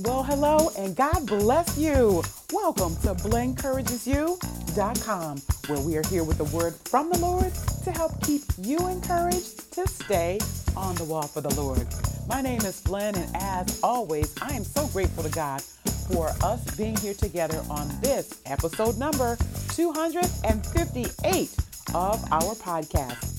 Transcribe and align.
Well, 0.00 0.24
hello 0.24 0.72
and 0.76 0.96
God 0.96 1.24
bless 1.24 1.78
you. 1.78 2.20
Welcome 2.52 2.96
to 2.96 3.14
blenencouragesyou.com, 3.14 5.38
where 5.68 5.78
we 5.78 5.96
are 5.96 6.02
here 6.08 6.24
with 6.24 6.38
the 6.38 6.56
word 6.56 6.74
from 6.84 7.10
the 7.10 7.18
Lord 7.18 7.52
to 7.84 7.92
help 7.92 8.20
keep 8.24 8.42
you 8.58 8.76
encouraged 8.88 9.72
to 9.74 9.86
stay 9.86 10.40
on 10.76 10.96
the 10.96 11.04
wall 11.04 11.28
for 11.28 11.42
the 11.42 11.54
Lord. 11.54 11.86
My 12.28 12.40
name 12.40 12.62
is 12.62 12.80
Blen, 12.80 13.14
and 13.14 13.30
as 13.36 13.78
always, 13.84 14.34
I 14.42 14.52
am 14.54 14.64
so 14.64 14.88
grateful 14.88 15.22
to 15.22 15.30
God 15.30 15.62
for 15.62 16.30
us 16.42 16.64
being 16.76 16.96
here 16.96 17.14
together 17.14 17.62
on 17.70 17.88
this 18.00 18.42
episode 18.46 18.98
number 18.98 19.36
258 19.76 21.56
of 21.94 22.32
our 22.32 22.56
podcast. 22.56 23.33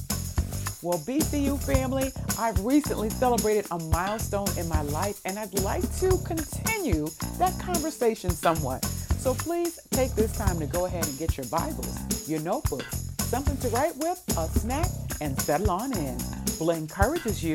Well, 0.82 1.00
BCU 1.00 1.62
family, 1.64 2.12
I've 2.38 2.60
recently 2.64 3.10
celebrated 3.10 3.66
a 3.71 3.80
milestone 3.80 4.48
in 4.58 4.68
my 4.68 4.82
life 4.84 5.20
and 5.26 5.40
I'd 5.40 5.58
like 5.59 5.84
to 6.00 6.18
continue 6.20 7.08
that 7.38 7.58
conversation 7.59 8.30
somewhat. 8.30 8.86
So 8.86 9.34
please 9.34 9.80
take 9.91 10.12
this 10.14 10.38
time 10.38 10.59
to 10.59 10.67
go 10.67 10.86
ahead 10.86 11.08
and 11.08 11.17
get 11.17 11.38
your 11.38 11.48
Bibles, 11.48 12.30
your 12.30 12.41
notebooks, 12.41 13.14
something 13.22 13.58
to 13.58 13.70
write 13.70 13.95
with, 13.98 14.23
a 14.38 14.48
snack, 14.59 14.88
and 15.22 15.40
settle 15.41 15.72
on 15.72 15.98
in. 15.98 16.17
Blen 16.59 16.80
encourages 16.80 17.44
you 17.44 17.53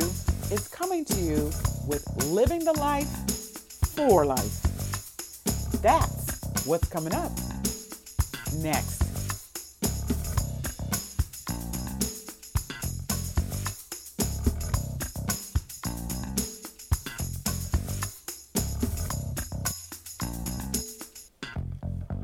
is 0.51 0.67
coming 0.69 1.05
to 1.05 1.21
you 1.21 1.51
with 1.87 2.05
living 2.27 2.65
the 2.65 2.73
life 2.73 3.09
for 3.95 4.25
life. 4.25 4.63
That's 5.83 6.67
what's 6.67 6.89
coming 6.89 7.15
up 7.15 7.31
next. 8.57 9.00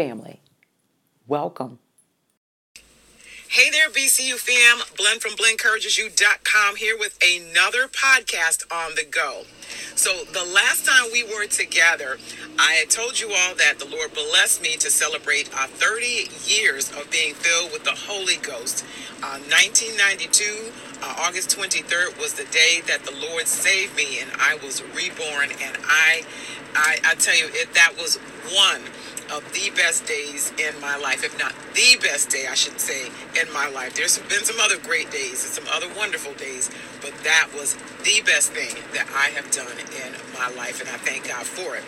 family. 0.00 0.40
Welcome. 1.26 1.78
Hey 3.48 3.68
there, 3.70 3.90
BCU 3.90 4.36
fam. 4.36 4.78
Blen 4.96 5.20
from 5.20 5.32
BlenencouragesYou.com 5.32 6.76
here 6.76 6.96
with 6.98 7.18
another 7.22 7.86
podcast 7.86 8.64
on 8.72 8.94
the 8.94 9.04
go. 9.04 9.42
So, 9.96 10.24
the 10.24 10.42
last 10.54 10.86
time 10.86 11.10
we 11.12 11.22
were 11.22 11.46
together, 11.46 12.16
I 12.58 12.72
had 12.80 12.88
told 12.88 13.20
you 13.20 13.28
all 13.28 13.54
that 13.56 13.78
the 13.78 13.84
Lord 13.84 14.14
blessed 14.14 14.62
me 14.62 14.76
to 14.76 14.88
celebrate 14.88 15.50
uh, 15.54 15.66
30 15.66 16.30
years 16.46 16.90
of 16.92 17.10
being 17.10 17.34
filled 17.34 17.70
with 17.70 17.84
the 17.84 17.92
Holy 17.92 18.36
Ghost. 18.36 18.86
Uh, 19.22 19.36
1992, 19.52 20.72
uh, 21.02 21.14
August 21.18 21.54
23rd, 21.54 22.18
was 22.18 22.32
the 22.32 22.46
day 22.50 22.80
that 22.86 23.04
the 23.04 23.12
Lord 23.28 23.46
saved 23.46 23.94
me 23.96 24.20
and 24.20 24.30
I 24.38 24.54
was 24.64 24.82
reborn. 24.96 25.50
And 25.60 25.76
I, 25.84 26.22
I, 26.74 26.98
I 27.04 27.14
tell 27.16 27.36
you, 27.36 27.50
it, 27.52 27.74
that 27.74 27.92
was 27.98 28.16
one 28.54 28.80
of 29.32 29.44
the 29.52 29.70
best 29.76 30.06
days 30.06 30.52
in 30.58 30.78
my 30.80 30.96
life, 30.96 31.24
if 31.24 31.38
not 31.38 31.54
the 31.74 31.96
best 32.02 32.30
day, 32.30 32.46
I 32.50 32.54
should 32.54 32.80
say, 32.80 33.06
in 33.40 33.52
my 33.52 33.68
life. 33.68 33.94
There's 33.94 34.18
been 34.18 34.44
some 34.44 34.60
other 34.60 34.78
great 34.78 35.10
days 35.10 35.44
and 35.44 35.52
some 35.52 35.66
other 35.72 35.88
wonderful 35.96 36.34
days, 36.34 36.70
but 37.00 37.12
that 37.24 37.48
was 37.54 37.74
the 38.04 38.22
best 38.24 38.52
thing 38.52 38.74
that 38.92 39.06
I 39.14 39.30
have 39.30 39.50
done 39.50 39.78
in 40.04 40.12
my 40.38 40.48
life, 40.56 40.80
and 40.80 40.88
I 40.90 40.98
thank 40.98 41.28
God 41.28 41.46
for 41.46 41.76
it. 41.76 41.84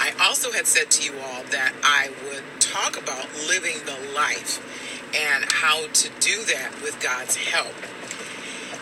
I 0.00 0.12
also 0.26 0.52
had 0.52 0.66
said 0.66 0.90
to 0.92 1.04
you 1.04 1.18
all 1.20 1.42
that 1.50 1.72
I 1.82 2.10
would 2.26 2.42
talk 2.60 3.00
about 3.00 3.26
living 3.48 3.76
the 3.84 4.14
life 4.14 4.60
and 5.14 5.44
how 5.48 5.86
to 5.86 6.10
do 6.20 6.44
that 6.44 6.72
with 6.82 7.00
God's 7.00 7.36
help. 7.36 7.74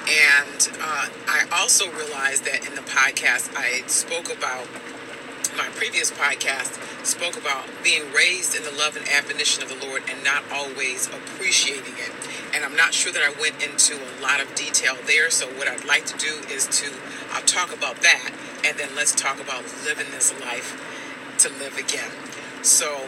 And 0.06 0.68
uh, 0.82 1.08
I 1.28 1.46
also 1.52 1.90
realized 1.92 2.44
that 2.44 2.66
in 2.66 2.74
the 2.74 2.82
podcast, 2.82 3.54
I 3.56 3.86
spoke 3.86 4.36
about 4.36 4.66
my 5.56 5.68
previous 5.74 6.10
podcast 6.10 6.78
spoke 7.04 7.36
about 7.36 7.66
being 7.82 8.10
raised 8.12 8.54
in 8.54 8.62
the 8.64 8.72
love 8.72 8.96
and 8.96 9.06
admonition 9.08 9.62
of 9.62 9.68
the 9.68 9.86
Lord 9.86 10.02
and 10.10 10.22
not 10.24 10.42
always 10.52 11.06
appreciating 11.08 11.94
it. 11.98 12.10
And 12.54 12.64
I'm 12.64 12.76
not 12.76 12.94
sure 12.94 13.12
that 13.12 13.22
I 13.22 13.40
went 13.40 13.62
into 13.62 13.94
a 13.94 14.22
lot 14.22 14.40
of 14.40 14.54
detail 14.54 14.96
there. 15.06 15.30
So, 15.30 15.46
what 15.46 15.68
I'd 15.68 15.84
like 15.84 16.06
to 16.06 16.18
do 16.18 16.42
is 16.50 16.66
to 16.80 16.90
I'll 17.32 17.42
talk 17.42 17.72
about 17.72 18.02
that 18.02 18.30
and 18.64 18.78
then 18.78 18.88
let's 18.96 19.12
talk 19.12 19.40
about 19.40 19.64
living 19.84 20.06
this 20.10 20.32
life 20.40 20.74
to 21.38 21.48
live 21.48 21.76
again. 21.76 22.10
So, 22.62 23.06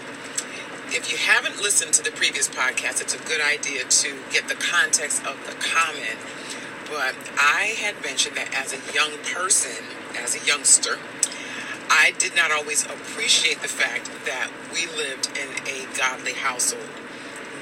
if 0.89 1.11
you 1.11 1.19
haven't 1.19 1.61
listened 1.61 1.95
to 1.95 2.03
the 2.03 2.12
previous 2.12 2.49
podcast, 2.49 3.01
it's 3.01 3.15
a 3.15 3.23
good 3.27 3.41
idea 3.41 3.85
to 3.85 4.17
get 4.31 4.49
the 4.49 4.55
context 4.55 5.27
of 5.27 5.35
the 5.47 5.53
comment. 5.59 6.19
But 6.89 7.17
I 7.37 7.75
had 7.83 8.01
mentioned 8.05 8.37
that 8.37 8.55
as 8.55 8.73
a 8.73 8.95
young 8.95 9.19
person, 9.35 9.85
as 10.17 10.37
a 10.41 10.47
youngster, 10.47 10.99
I 11.97 12.12
did 12.19 12.37
not 12.37 12.53
always 12.53 12.84
appreciate 12.84 13.62
the 13.62 13.69
fact 13.69 14.11
that 14.27 14.51
we 14.73 14.87
lived 14.87 15.31
in 15.39 15.49
a 15.67 15.87
godly 15.97 16.34
household. 16.34 16.91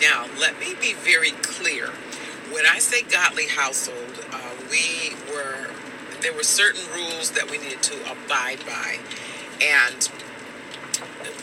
Now, 0.00 0.27
let 0.41 0.59
me 0.59 0.75
be 0.81 0.95
very 0.95 1.31
clear. 1.31 1.91
When 2.50 2.67
I 2.67 2.81
say 2.81 3.03
godly 3.03 3.47
household, 3.47 4.25
uh, 4.33 4.50
we 4.69 5.15
were, 5.33 5.71
there 6.21 6.34
were 6.34 6.43
certain 6.43 6.83
rules 6.93 7.31
that 7.33 7.49
we 7.49 7.59
needed 7.59 7.83
to 7.84 7.94
abide 8.11 8.59
by. 8.67 8.99
And 9.62 10.11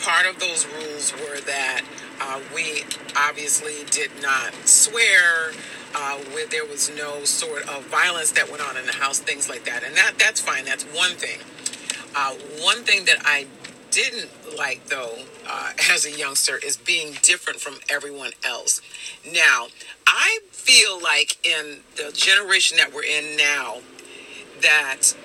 part 0.01 0.28
of 0.28 0.40
those 0.40 0.68
rules 0.68 1.13
were 1.13 1.40
that 1.41 1.84
uh, 2.19 2.41
we 2.53 2.84
obviously 3.16 3.85
did 3.90 4.12
not 4.22 4.53
swear, 4.68 5.53
uh, 5.96 6.18
where 6.34 6.47
there 6.47 6.66
was 6.66 6.91
no 6.96 7.24
sort 7.24 7.68
of 7.69 7.85
violence 7.85 8.31
that 8.34 8.50
went 8.51 8.62
on 8.62 8.75
in 8.78 8.85
the 8.85 8.94
house, 8.94 9.19
things 9.19 9.50
like 9.50 9.63
that. 9.66 9.84
And 9.84 9.96
that 9.96 10.13
that's 10.19 10.41
fine. 10.41 10.66
That's 10.66 10.84
one 10.85 11.12
thing. 11.12 11.40
Uh, 12.16 12.33
one 12.59 12.83
thing 12.83 13.05
that 13.05 13.17
I 13.23 13.47
didn't 13.91 14.29
like, 14.57 14.85
though, 14.88 15.16
uh, 15.47 15.72
as 15.91 16.05
a 16.05 16.11
youngster, 16.11 16.57
is 16.57 16.77
being 16.77 17.16
different 17.22 17.59
from 17.59 17.75
everyone 17.89 18.31
else. 18.45 18.81
Now, 19.31 19.67
I 20.07 20.39
feel 20.51 21.01
like 21.01 21.45
in 21.45 21.79
the 21.95 22.11
generation 22.11 22.77
that 22.77 22.94
we're 22.94 23.03
in 23.03 23.38
now, 23.38 23.77
that 24.61 25.16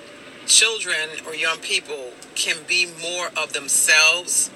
children 0.47 1.09
or 1.25 1.35
young 1.35 1.59
people 1.59 2.11
can 2.35 2.57
be 2.67 2.87
more 3.01 3.29
of 3.37 3.53
themselves 3.53 4.49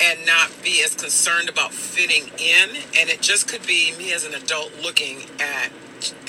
and 0.00 0.26
not 0.26 0.50
be 0.62 0.82
as 0.84 0.94
concerned 0.94 1.48
about 1.48 1.72
fitting 1.72 2.24
in 2.38 2.76
and 2.98 3.08
it 3.08 3.22
just 3.22 3.48
could 3.48 3.66
be 3.66 3.96
me 3.96 4.12
as 4.12 4.24
an 4.24 4.34
adult 4.34 4.70
looking 4.82 5.22
at 5.40 5.72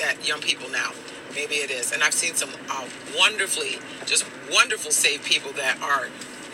at 0.02 0.26
young 0.26 0.40
people 0.40 0.68
now 0.70 0.90
maybe 1.34 1.56
it 1.56 1.70
is. 1.70 1.92
And 1.92 2.02
I've 2.02 2.14
seen 2.14 2.34
some 2.34 2.50
uh, 2.70 2.86
wonderfully, 3.16 3.78
just 4.06 4.24
wonderful 4.52 4.90
saved 4.90 5.24
people 5.24 5.52
that 5.52 5.80
are 5.82 6.08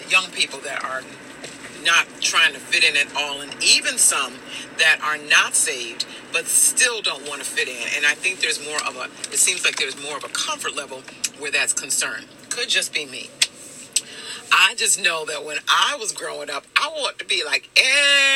young 0.08 0.30
people 0.30 0.60
that 0.60 0.84
are 0.84 1.02
not 1.84 2.06
trying 2.20 2.52
to 2.54 2.58
fit 2.58 2.84
in 2.84 2.96
at 2.96 3.14
all, 3.16 3.40
and 3.40 3.52
even 3.62 3.98
some 3.98 4.34
that 4.78 5.00
are 5.02 5.18
not 5.18 5.54
saved 5.54 6.06
but 6.32 6.46
still 6.46 7.00
don't 7.00 7.28
want 7.28 7.40
to 7.40 7.46
fit 7.48 7.68
in. 7.68 7.96
And 7.96 8.04
I 8.04 8.14
think 8.14 8.40
there's 8.40 8.62
more 8.66 8.78
of 8.88 8.96
a, 8.96 9.04
it 9.32 9.38
seems 9.38 9.64
like 9.64 9.76
there's 9.76 10.00
more 10.02 10.16
of 10.16 10.24
a 10.24 10.28
comfort 10.28 10.74
level 10.74 11.02
where 11.38 11.52
that's 11.52 11.72
concerned. 11.72 12.26
Could 12.50 12.68
just 12.68 12.92
be 12.92 13.06
me. 13.06 13.30
I 14.50 14.74
just 14.76 15.00
know 15.00 15.24
that 15.26 15.44
when 15.44 15.58
I 15.68 15.96
was 15.98 16.12
growing 16.12 16.50
up, 16.50 16.64
I 16.76 16.88
want 16.88 17.18
to 17.20 17.24
be 17.24 17.44
like 17.44 17.70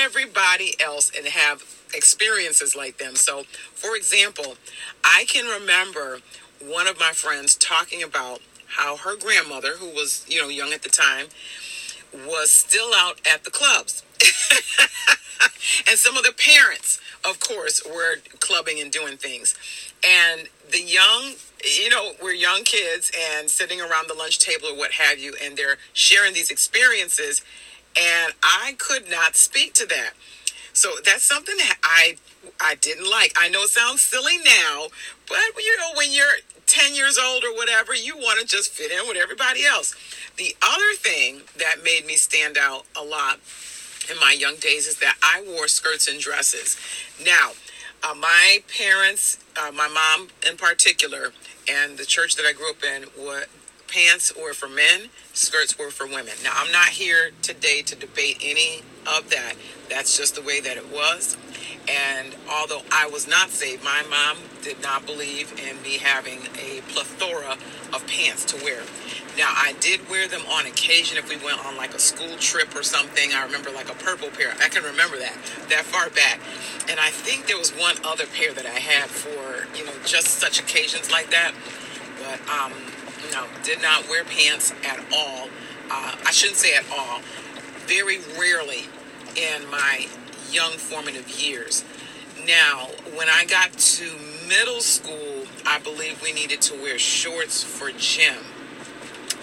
everybody 0.05 0.75
else 0.81 1.11
and 1.17 1.27
have 1.27 1.63
experiences 1.95 2.77
like 2.77 2.99
them. 2.99 3.17
So, 3.17 3.45
for 3.75 3.97
example, 3.97 4.57
I 5.05 5.25
can 5.27 5.47
remember 5.61 6.19
one 6.61 6.87
of 6.87 6.99
my 6.99 7.13
friends 7.13 7.55
talking 7.55 8.03
about 8.03 8.41
how 8.67 8.97
her 8.97 9.17
grandmother, 9.17 9.75
who 9.79 9.89
was, 9.91 10.25
you 10.29 10.41
know, 10.41 10.49
young 10.49 10.73
at 10.73 10.83
the 10.83 10.89
time, 10.89 11.27
was 12.27 12.51
still 12.51 12.93
out 12.95 13.21
at 13.33 13.45
the 13.45 13.51
clubs. 13.51 14.03
and 15.89 15.99
some 15.99 16.17
of 16.17 16.25
the 16.25 16.33
parents, 16.33 17.01
of 17.25 17.41
course, 17.41 17.83
were 17.85 18.17
clubbing 18.41 18.81
and 18.81 18.91
doing 18.91 19.17
things. 19.17 19.55
And 20.07 20.49
the 20.71 20.81
young, 20.81 21.35
you 21.65 21.91
know, 21.91 22.13
we're 22.23 22.33
young 22.33 22.63
kids 22.65 23.11
and 23.37 23.49
sitting 23.49 23.81
around 23.81 24.09
the 24.09 24.15
lunch 24.15 24.39
table 24.39 24.69
or 24.69 24.77
what 24.77 24.93
have 24.93 25.19
you, 25.19 25.35
and 25.43 25.57
they're 25.57 25.79
sharing 25.93 26.35
these 26.35 26.51
experiences. 26.51 27.43
And 27.97 28.33
I 28.43 28.75
could 28.79 29.11
not 29.11 29.37
speak 29.37 29.75
to 29.75 29.87
that. 29.87 30.13
So 30.79 30.91
that's 31.05 31.25
something 31.25 31.57
that 31.57 31.77
I 31.83 32.17
I 32.61 32.77
didn't 32.77 33.11
like. 33.11 33.35
I 33.37 33.49
know 33.49 33.63
it 33.63 33.71
sounds 33.71 34.01
silly 34.01 34.39
now, 34.39 34.87
but 35.27 35.41
you 35.59 35.77
know, 35.77 35.91
when 35.97 36.13
you're 36.13 36.39
10 36.67 36.95
years 36.95 37.19
old 37.19 37.43
or 37.43 37.53
whatever, 37.57 37.97
you 37.97 38.17
want 38.17 38.39
to 38.41 38.47
just 38.47 38.71
fit 38.71 38.93
in 38.93 39.09
with 39.09 39.17
everybody 39.17 39.67
else. 39.67 39.97
The 40.37 40.55
other 40.63 40.95
thing 40.97 41.41
that 41.59 41.83
made 41.83 42.07
me 42.07 42.15
stand 42.15 42.57
out 42.57 42.85
a 42.97 43.03
lot 43.03 43.41
in 44.09 44.21
my 44.21 44.37
young 44.39 44.55
days 44.55 44.87
is 44.87 45.01
that 45.01 45.17
I 45.21 45.45
wore 45.49 45.67
skirts 45.67 46.07
and 46.07 46.21
dresses. 46.21 46.77
Now, 47.25 47.51
uh, 48.09 48.15
my 48.15 48.63
parents, 48.79 49.41
uh, 49.61 49.73
my 49.73 49.89
mom 49.89 50.29
in 50.49 50.57
particular, 50.57 51.33
and 51.69 51.99
the 51.99 52.07
church 52.07 52.37
that 52.37 52.47
I 52.47 52.53
grew 52.53 52.71
up 52.71 52.85
in, 52.85 53.03
what 53.21 53.49
pants 53.89 54.33
were 54.37 54.55
for 54.55 54.69
men, 54.69 55.09
skirts 55.33 55.79
were 55.79 55.91
for 55.91 56.07
women. 56.07 56.35
Now, 56.45 56.53
I'm 56.55 56.71
not 56.71 56.89
here 56.89 57.31
today 57.43 57.83
to 57.83 57.97
debate 57.97 58.39
any 58.43 58.83
of 59.07 59.31
that. 59.31 59.55
That's 59.89 60.17
just 60.17 60.35
the 60.35 60.43
way 60.43 60.61
that 60.61 60.77
it 60.77 60.93
was. 60.93 61.37
And 61.89 62.37
although 62.51 62.83
I 62.93 63.09
was 63.09 63.27
not 63.27 63.49
saved, 63.49 63.83
my 63.83 64.05
mom 64.11 64.37
did 64.63 64.83
not 64.83 65.07
believe 65.07 65.53
in 65.59 65.81
me 65.83 65.97
having 65.97 66.41
a 66.59 66.83
plethora 66.89 67.57
of 67.95 68.07
pants 68.07 68.45
to 68.47 68.63
wear. 68.63 68.83
Now, 69.39 69.51
I 69.55 69.75
did 69.81 70.11
wear 70.11 70.29
them 70.29 70.43
on 70.51 70.67
occasion 70.67 71.17
if 71.17 71.29
we 71.31 71.37
went 71.37 71.65
on 71.65 71.77
like 71.77 71.95
a 71.95 71.99
school 71.99 72.37
trip 72.37 72.75
or 72.77 72.83
something. 72.83 73.33
I 73.33 73.45
remember 73.45 73.71
like 73.71 73.89
a 73.89 73.95
purple 73.95 74.29
pair. 74.29 74.53
I 74.61 74.69
can 74.69 74.83
remember 74.83 75.17
that, 75.19 75.35
that 75.71 75.85
far 75.85 76.11
back. 76.11 76.41
And 76.91 77.01
I 77.01 77.09
think 77.09 77.47
there 77.47 77.57
was 77.57 77.71
one 77.71 77.95
other 78.05 78.27
pair 78.27 78.53
that 78.53 78.67
I 78.67 78.79
had 78.81 79.09
for, 79.09 79.67
you 79.79 79.87
know, 79.87 79.93
just 80.05 80.27
such 80.27 80.61
occasions 80.61 81.11
like 81.11 81.31
that. 81.31 81.53
But, 82.19 82.41
um, 82.53 82.73
no, 83.39 83.47
did 83.63 83.83
not 83.83 84.09
wear 84.09 84.25
pants 84.25 84.73
at 84.85 84.99
all. 85.15 85.49
Uh, 85.91 86.15
I 86.27 86.31
shouldn't 86.31 86.59
say 86.59 86.75
at 86.75 86.85
all. 86.91 87.21
Very 87.87 88.19
rarely 88.39 88.85
in 89.37 89.69
my 89.71 90.07
young 90.51 90.73
formative 90.73 91.29
years. 91.31 91.85
Now, 92.47 92.89
when 93.17 93.29
I 93.29 93.45
got 93.45 93.73
to 93.73 94.11
middle 94.49 94.81
school, 94.81 95.45
I 95.67 95.79
believe 95.81 96.23
we 96.23 96.33
needed 96.33 96.61
to 96.63 96.75
wear 96.75 96.99
shorts 96.99 97.63
for 97.63 97.91
gym. 97.93 98.37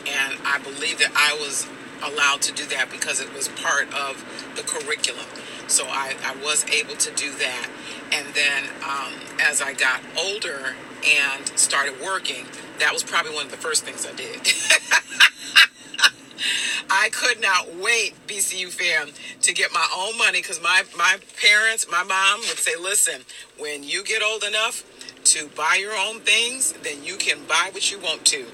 And 0.07 0.37
I 0.45 0.59
believe 0.59 0.99
that 0.99 1.11
I 1.15 1.37
was 1.39 1.67
allowed 2.03 2.41
to 2.43 2.53
do 2.53 2.65
that 2.67 2.89
because 2.91 3.19
it 3.19 3.33
was 3.33 3.47
part 3.49 3.93
of 3.93 4.23
the 4.55 4.61
curriculum. 4.61 5.25
So 5.67 5.85
I, 5.87 6.15
I 6.23 6.35
was 6.43 6.65
able 6.69 6.95
to 6.95 7.11
do 7.15 7.31
that. 7.33 7.69
And 8.13 8.27
then 8.35 8.63
um, 8.83 9.13
as 9.41 9.61
I 9.61 9.73
got 9.73 10.01
older 10.17 10.75
and 11.03 11.47
started 11.57 11.95
working, 12.03 12.45
that 12.79 12.93
was 12.93 13.03
probably 13.03 13.33
one 13.33 13.45
of 13.45 13.51
the 13.51 13.57
first 13.57 13.83
things 13.83 14.05
I 14.05 14.13
did. 14.13 14.41
I 16.89 17.09
could 17.09 17.41
not 17.41 17.75
wait, 17.75 18.13
BCU 18.27 18.69
fam, 18.69 19.09
to 19.41 19.53
get 19.53 19.71
my 19.73 19.87
own 19.95 20.17
money 20.17 20.41
because 20.41 20.61
my, 20.61 20.83
my 20.97 21.17
parents, 21.41 21.87
my 21.89 22.03
mom 22.03 22.39
would 22.41 22.59
say, 22.59 22.75
listen, 22.79 23.21
when 23.57 23.83
you 23.83 24.03
get 24.03 24.21
old 24.21 24.43
enough 24.43 24.83
to 25.25 25.49
buy 25.49 25.77
your 25.79 25.93
own 25.93 26.19
things, 26.19 26.73
then 26.83 27.03
you 27.03 27.15
can 27.17 27.39
buy 27.47 27.69
what 27.71 27.91
you 27.91 27.99
want 27.99 28.25
to. 28.25 28.45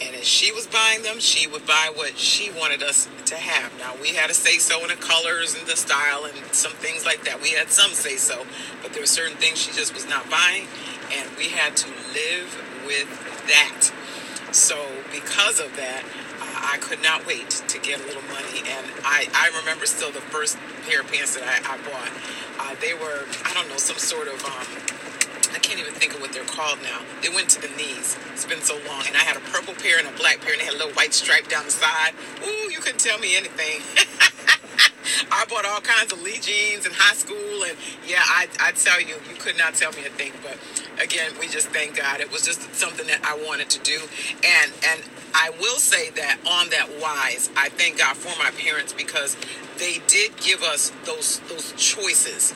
And 0.00 0.14
as 0.14 0.26
she 0.26 0.52
was 0.52 0.66
buying 0.66 1.02
them, 1.02 1.20
she 1.20 1.46
would 1.46 1.66
buy 1.66 1.90
what 1.94 2.18
she 2.18 2.50
wanted 2.50 2.82
us 2.82 3.08
to 3.26 3.36
have. 3.36 3.72
Now, 3.78 3.94
we 4.00 4.08
had 4.08 4.30
a 4.30 4.34
say 4.34 4.58
so 4.58 4.82
in 4.82 4.88
the 4.88 4.96
colors 4.96 5.54
and 5.54 5.66
the 5.66 5.76
style 5.76 6.26
and 6.26 6.36
some 6.52 6.72
things 6.72 7.06
like 7.06 7.24
that. 7.24 7.40
We 7.40 7.52
had 7.52 7.70
some 7.70 7.92
say 7.92 8.16
so, 8.16 8.44
but 8.82 8.92
there 8.92 9.02
were 9.02 9.06
certain 9.06 9.36
things 9.38 9.58
she 9.58 9.72
just 9.72 9.94
was 9.94 10.06
not 10.06 10.28
buying, 10.30 10.66
and 11.12 11.30
we 11.38 11.48
had 11.48 11.76
to 11.78 11.88
live 12.12 12.62
with 12.84 13.08
that. 13.48 13.90
So, 14.52 14.76
because 15.12 15.60
of 15.60 15.74
that, 15.76 16.04
I 16.40 16.78
could 16.78 17.02
not 17.02 17.26
wait 17.26 17.50
to 17.50 17.78
get 17.78 18.00
a 18.00 18.04
little 18.06 18.22
money. 18.32 18.60
And 18.66 18.86
I, 19.04 19.28
I 19.34 19.56
remember 19.58 19.86
still 19.86 20.10
the 20.10 20.20
first 20.20 20.58
pair 20.88 21.00
of 21.00 21.12
pants 21.12 21.34
that 21.36 21.44
I, 21.44 21.62
I 21.62 21.76
bought. 21.84 22.10
Uh, 22.58 22.74
they 22.80 22.94
were, 22.94 23.26
I 23.44 23.54
don't 23.54 23.68
know, 23.68 23.76
some 23.76 23.98
sort 23.98 24.28
of, 24.28 24.42
um, 24.44 24.66
I 25.54 25.58
can't 25.58 25.78
even 25.78 25.92
think 25.94 26.14
of 26.14 26.20
what 26.20 26.32
they're 26.32 26.44
called 26.44 26.80
now. 26.82 27.00
They 27.22 27.28
went 27.28 27.50
to 27.50 27.60
the 27.60 27.68
knees. 27.76 28.16
It's 28.32 28.46
been 28.46 28.60
so 28.60 28.74
long. 28.88 29.04
And 29.06 29.16
I 29.16 29.22
had 29.22 29.36
a 29.36 29.44
purple 29.52 29.74
pair 29.74 29.98
and 29.98 30.08
a 30.08 30.12
black 30.18 30.40
pair, 30.40 30.52
and 30.52 30.60
they 30.60 30.66
had 30.66 30.74
a 30.74 30.78
little 30.78 30.94
white 30.94 31.14
stripe 31.14 31.48
down 31.48 31.64
the 31.64 31.70
side. 31.70 32.14
Ooh, 32.44 32.70
you 32.70 32.80
couldn't 32.80 33.00
tell 33.00 33.18
me 33.18 33.36
anything. 33.36 33.80
I 35.30 35.44
bought 35.46 35.64
all 35.64 35.80
kinds 35.80 36.12
of 36.12 36.20
Lee 36.22 36.38
jeans 36.40 36.86
in 36.86 36.92
high 36.92 37.14
school, 37.14 37.64
and 37.64 37.76
yeah, 38.06 38.22
I, 38.24 38.48
I 38.60 38.72
tell 38.72 39.00
you, 39.00 39.16
you 39.28 39.36
could 39.38 39.56
not 39.56 39.74
tell 39.74 39.92
me 39.92 40.04
a 40.04 40.10
thing. 40.10 40.32
But 40.42 40.58
again, 41.00 41.32
we 41.40 41.48
just 41.48 41.68
thank 41.68 41.96
God. 41.96 42.20
It 42.20 42.30
was 42.32 42.42
just 42.42 42.74
something 42.74 43.06
that 43.06 43.24
I 43.24 43.36
wanted 43.46 43.70
to 43.70 43.80
do, 43.80 44.00
and 44.44 44.72
and 44.88 45.02
I 45.34 45.50
will 45.60 45.78
say 45.78 46.10
that 46.10 46.38
on 46.46 46.70
that 46.70 46.88
wise, 47.00 47.50
I 47.56 47.68
thank 47.70 47.98
God 47.98 48.16
for 48.16 48.36
my 48.38 48.50
parents 48.52 48.92
because 48.92 49.36
they 49.78 49.98
did 50.06 50.36
give 50.38 50.62
us 50.62 50.92
those 51.04 51.40
those 51.48 51.72
choices 51.72 52.54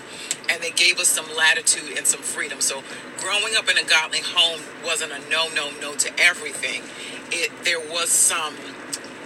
and 0.51 0.63
they 0.63 0.71
gave 0.71 0.99
us 0.99 1.09
some 1.09 1.27
latitude 1.37 1.97
and 1.97 2.07
some 2.07 2.21
freedom. 2.21 2.61
So 2.61 2.83
growing 3.19 3.55
up 3.57 3.69
in 3.69 3.79
a 3.79 3.85
godly 3.85 4.21
home 4.23 4.61
wasn't 4.85 5.13
a 5.13 5.19
no 5.31 5.49
no 5.55 5.71
no 5.81 5.95
to 5.97 6.11
everything. 6.19 6.83
It 7.31 7.51
there 7.65 7.81
was 7.81 8.11
some 8.11 8.55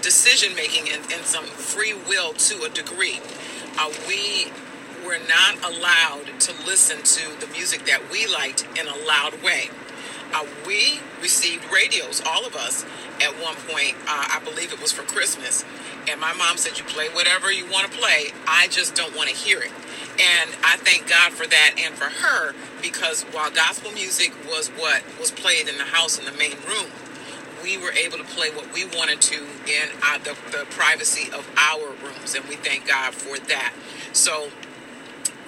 decision 0.02 0.54
making 0.54 0.92
and, 0.92 1.02
and 1.12 1.24
some 1.24 1.44
free 1.44 1.94
will 1.94 2.34
to 2.34 2.64
a 2.64 2.68
degree. 2.68 3.20
Uh, 3.78 3.90
we 4.06 4.52
were 5.04 5.18
not 5.28 5.62
allowed 5.64 6.40
to 6.40 6.52
listen 6.64 7.02
to 7.02 7.40
the 7.40 7.46
music 7.52 7.84
that 7.86 8.10
we 8.10 8.26
liked 8.26 8.66
in 8.78 8.86
a 8.86 8.96
loud 9.06 9.42
way. 9.42 9.70
Uh, 10.32 10.46
we 10.66 11.00
received 11.22 11.64
radios, 11.72 12.22
all 12.26 12.44
of 12.44 12.56
us, 12.56 12.84
at 13.22 13.30
one 13.40 13.54
point. 13.68 13.94
Uh, 14.08 14.28
I 14.32 14.40
believe 14.44 14.72
it 14.72 14.80
was 14.80 14.92
for 14.92 15.02
Christmas. 15.02 15.64
And 16.10 16.20
my 16.20 16.32
mom 16.34 16.56
said, 16.56 16.78
You 16.78 16.84
play 16.84 17.08
whatever 17.08 17.52
you 17.52 17.70
want 17.70 17.90
to 17.90 17.98
play. 17.98 18.32
I 18.46 18.66
just 18.68 18.94
don't 18.94 19.14
want 19.16 19.28
to 19.28 19.34
hear 19.36 19.60
it. 19.60 19.70
And 20.20 20.50
I 20.64 20.76
thank 20.78 21.08
God 21.08 21.32
for 21.32 21.46
that 21.46 21.74
and 21.78 21.94
for 21.94 22.06
her 22.06 22.54
because 22.82 23.22
while 23.32 23.50
gospel 23.50 23.90
music 23.92 24.32
was 24.46 24.68
what 24.68 25.02
was 25.18 25.30
played 25.30 25.68
in 25.68 25.76
the 25.78 25.84
house 25.84 26.18
in 26.18 26.24
the 26.24 26.32
main 26.32 26.56
room, 26.68 26.90
we 27.62 27.78
were 27.78 27.92
able 27.92 28.18
to 28.18 28.24
play 28.24 28.50
what 28.50 28.72
we 28.74 28.84
wanted 28.84 29.20
to 29.22 29.36
in 29.66 29.88
our, 30.04 30.18
the, 30.18 30.36
the 30.52 30.66
privacy 30.70 31.32
of 31.32 31.48
our 31.56 31.88
rooms. 32.04 32.34
And 32.34 32.44
we 32.46 32.56
thank 32.56 32.86
God 32.86 33.14
for 33.14 33.38
that. 33.48 33.72
So, 34.12 34.50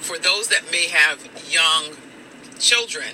for 0.07 0.19
those 0.19 0.47
that 0.49 0.71
may 0.71 0.87
have 0.87 1.19
young 1.51 1.97
children, 2.61 3.09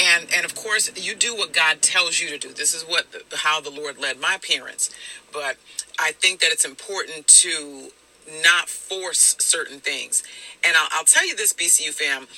and 0.00 0.26
and 0.34 0.44
of 0.44 0.54
course 0.54 0.90
you 0.96 1.14
do 1.16 1.34
what 1.34 1.52
god 1.52 1.82
tells 1.82 2.20
you 2.20 2.28
to 2.30 2.38
do. 2.38 2.54
This 2.54 2.74
is 2.74 2.84
what 2.84 3.06
how 3.34 3.60
the 3.60 3.70
lord 3.70 3.98
led 3.98 4.20
my 4.20 4.38
parents. 4.38 4.90
But 5.32 5.56
i 5.98 6.12
think 6.12 6.40
that 6.40 6.52
it's 6.52 6.64
important 6.64 7.26
to 7.26 7.90
not 8.42 8.68
force 8.68 9.36
certain 9.40 9.80
things. 9.80 10.22
And 10.64 10.76
i'll, 10.76 10.88
I'll 10.92 11.04
tell 11.04 11.26
you 11.26 11.34
this 11.34 11.52
bcu 11.52 11.92
fam 11.92 12.28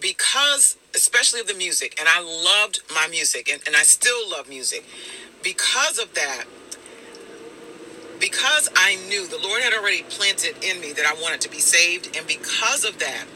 because 0.00 0.76
especially 0.94 1.40
of 1.40 1.46
the 1.46 1.54
music 1.54 1.96
and 1.98 2.08
i 2.08 2.20
loved 2.20 2.80
my 2.92 3.06
music 3.08 3.48
and, 3.50 3.62
and 3.66 3.76
i 3.76 3.84
still 3.84 4.28
love 4.28 4.48
music. 4.48 4.84
Because 5.44 5.98
of 5.98 6.12
that 6.14 6.44
because 8.20 8.68
i 8.76 8.96
knew 9.08 9.26
the 9.28 9.38
lord 9.38 9.62
had 9.62 9.72
already 9.74 10.02
planted 10.04 10.54
in 10.62 10.80
me 10.80 10.92
that 10.92 11.06
i 11.06 11.14
wanted 11.22 11.40
to 11.40 11.50
be 11.50 11.58
saved 11.60 12.16
and 12.16 12.26
because 12.26 12.84
of 12.84 12.98
that 12.98 13.26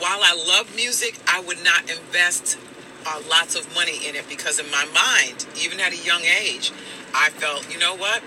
while 0.00 0.20
I 0.22 0.34
love 0.34 0.74
music, 0.74 1.18
I 1.28 1.40
would 1.40 1.62
not 1.62 1.82
invest 1.82 2.58
uh, 3.06 3.20
lots 3.28 3.54
of 3.54 3.72
money 3.74 4.08
in 4.08 4.16
it 4.16 4.28
because 4.28 4.58
in 4.58 4.70
my 4.70 4.86
mind, 4.94 5.46
even 5.62 5.78
at 5.80 5.92
a 5.92 5.96
young 5.96 6.22
age, 6.22 6.72
I 7.14 7.30
felt, 7.30 7.70
you 7.70 7.78
know 7.78 7.96
what, 7.96 8.22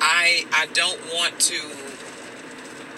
I 0.00 0.46
I 0.52 0.66
don't 0.74 1.00
want 1.14 1.38
to 1.40 1.60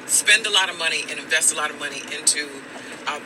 spend 0.06 0.46
a 0.46 0.50
lot 0.50 0.70
of 0.70 0.78
money 0.78 1.02
and 1.10 1.20
invest 1.20 1.52
a 1.52 1.56
lot 1.56 1.70
of 1.70 1.78
money 1.78 2.02
into 2.16 2.48
uh, 3.06 3.20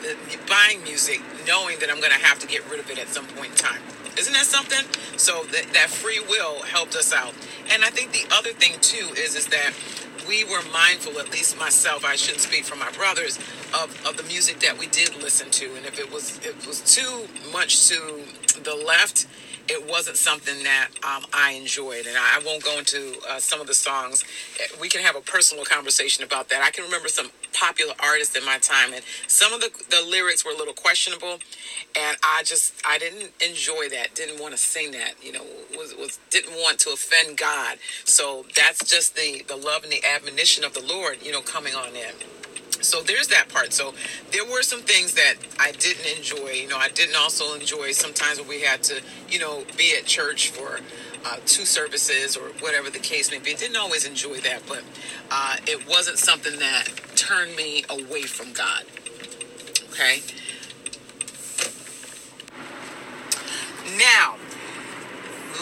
buying 0.49 0.83
music, 0.83 1.21
knowing 1.47 1.79
that 1.79 1.89
I'm 1.89 1.99
going 1.99 2.11
to 2.11 2.25
have 2.25 2.39
to 2.39 2.47
get 2.47 2.69
rid 2.69 2.79
of 2.79 2.89
it 2.91 2.99
at 2.99 3.07
some 3.07 3.25
point 3.27 3.51
in 3.51 3.57
time. 3.57 3.81
Isn't 4.19 4.33
that 4.33 4.45
something? 4.45 4.85
So 5.17 5.43
that, 5.45 5.71
that 5.73 5.89
free 5.89 6.19
will 6.19 6.61
helped 6.63 6.95
us 6.95 7.13
out. 7.13 7.33
And 7.71 7.85
I 7.85 7.89
think 7.89 8.11
the 8.11 8.25
other 8.35 8.51
thing 8.51 8.73
too 8.81 9.13
is 9.17 9.35
is 9.35 9.47
that 9.47 9.71
we 10.27 10.43
were 10.43 10.61
mindful, 10.73 11.17
at 11.19 11.31
least 11.31 11.57
myself, 11.57 12.03
I 12.03 12.15
shouldn't 12.15 12.41
speak 12.41 12.65
for 12.65 12.75
my 12.75 12.91
brothers, 12.91 13.37
of, 13.73 13.89
of 14.05 14.17
the 14.17 14.23
music 14.23 14.59
that 14.59 14.77
we 14.77 14.87
did 14.87 15.15
listen 15.23 15.49
to. 15.51 15.73
And 15.75 15.85
if 15.85 15.97
it 15.99 16.11
was 16.11 16.37
it 16.43 16.67
was 16.67 16.81
too 16.81 17.27
much 17.53 17.87
to 17.87 18.25
the 18.61 18.75
left 18.75 19.25
it 19.69 19.87
wasn't 19.89 20.17
something 20.17 20.63
that 20.63 20.89
um, 21.03 21.25
I 21.33 21.51
enjoyed. 21.51 22.07
And 22.07 22.17
I 22.17 22.41
won't 22.45 22.63
go 22.63 22.77
into 22.77 23.19
uh, 23.29 23.39
some 23.39 23.61
of 23.61 23.67
the 23.67 23.73
songs. 23.73 24.23
We 24.81 24.89
can 24.89 25.01
have 25.01 25.15
a 25.15 25.21
personal 25.21 25.63
conversation 25.65 26.23
about 26.23 26.49
that. 26.49 26.61
I 26.63 26.71
can 26.71 26.83
remember 26.85 27.07
some 27.07 27.29
popular 27.53 27.93
artists 27.99 28.35
in 28.35 28.45
my 28.45 28.57
time, 28.59 28.93
and 28.93 29.03
some 29.27 29.53
of 29.53 29.61
the, 29.61 29.69
the 29.89 30.05
lyrics 30.09 30.45
were 30.45 30.51
a 30.51 30.57
little 30.57 30.73
questionable. 30.73 31.39
And 31.97 32.17
I 32.23 32.43
just, 32.45 32.73
I 32.87 32.97
didn't 32.97 33.31
enjoy 33.41 33.89
that, 33.89 34.15
didn't 34.15 34.41
want 34.41 34.53
to 34.53 34.57
sing 34.57 34.91
that, 34.91 35.13
you 35.21 35.31
know, 35.31 35.43
was, 35.77 35.95
was 35.95 36.19
didn't 36.29 36.53
want 36.53 36.79
to 36.79 36.91
offend 36.91 37.37
God. 37.37 37.77
So 38.05 38.45
that's 38.55 38.89
just 38.89 39.15
the, 39.15 39.43
the 39.47 39.55
love 39.55 39.83
and 39.83 39.91
the 39.91 40.03
admonition 40.05 40.63
of 40.63 40.73
the 40.73 40.81
Lord, 40.81 41.17
you 41.21 41.31
know, 41.31 41.41
coming 41.41 41.75
on 41.75 41.89
in 41.89 42.13
so 42.81 43.01
there's 43.01 43.27
that 43.27 43.49
part. 43.49 43.73
So 43.73 43.93
there 44.31 44.45
were 44.45 44.61
some 44.61 44.81
things 44.81 45.13
that 45.15 45.35
i 45.59 45.71
didn't 45.71 46.17
enjoy. 46.17 46.51
You 46.51 46.67
know 46.67 46.77
i 46.77 46.89
didn't 46.89 47.15
also 47.15 47.53
enjoy 47.53 47.91
sometimes 47.91 48.39
when 48.39 48.47
we 48.47 48.61
had 48.61 48.83
to 48.83 49.01
you 49.29 49.39
know 49.39 49.63
be 49.77 49.95
at 49.97 50.05
church 50.05 50.49
for 50.51 50.79
uh, 51.25 51.37
two 51.45 51.65
services 51.65 52.37
or 52.37 52.49
whatever 52.59 52.89
the 52.89 52.99
case 52.99 53.31
may 53.31 53.39
be. 53.39 53.53
Didn't 53.53 53.77
always 53.77 54.05
enjoy 54.05 54.37
that 54.41 54.61
but 54.67 54.83
uh, 55.31 55.57
it 55.67 55.87
wasn't 55.87 56.17
something 56.17 56.57
that 56.59 56.87
turned 57.15 57.55
me 57.55 57.83
away 57.89 58.23
from 58.23 58.53
god. 58.53 58.83
Okay? 59.91 60.21
Now 63.97 64.37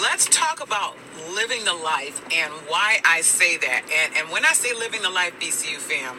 let's 0.02 0.28
talk 0.28 0.62
about 0.62 0.96
living 1.34 1.64
the 1.66 1.74
life 1.74 2.22
and 2.34 2.52
why 2.68 3.00
i 3.06 3.22
say 3.22 3.58
that 3.58 3.84
and 3.92 4.16
and 4.18 4.32
when 4.32 4.46
i 4.46 4.54
say 4.54 4.74
living 4.74 5.02
the 5.02 5.10
life 5.10 5.34
bcu 5.40 5.78
fam 5.78 6.18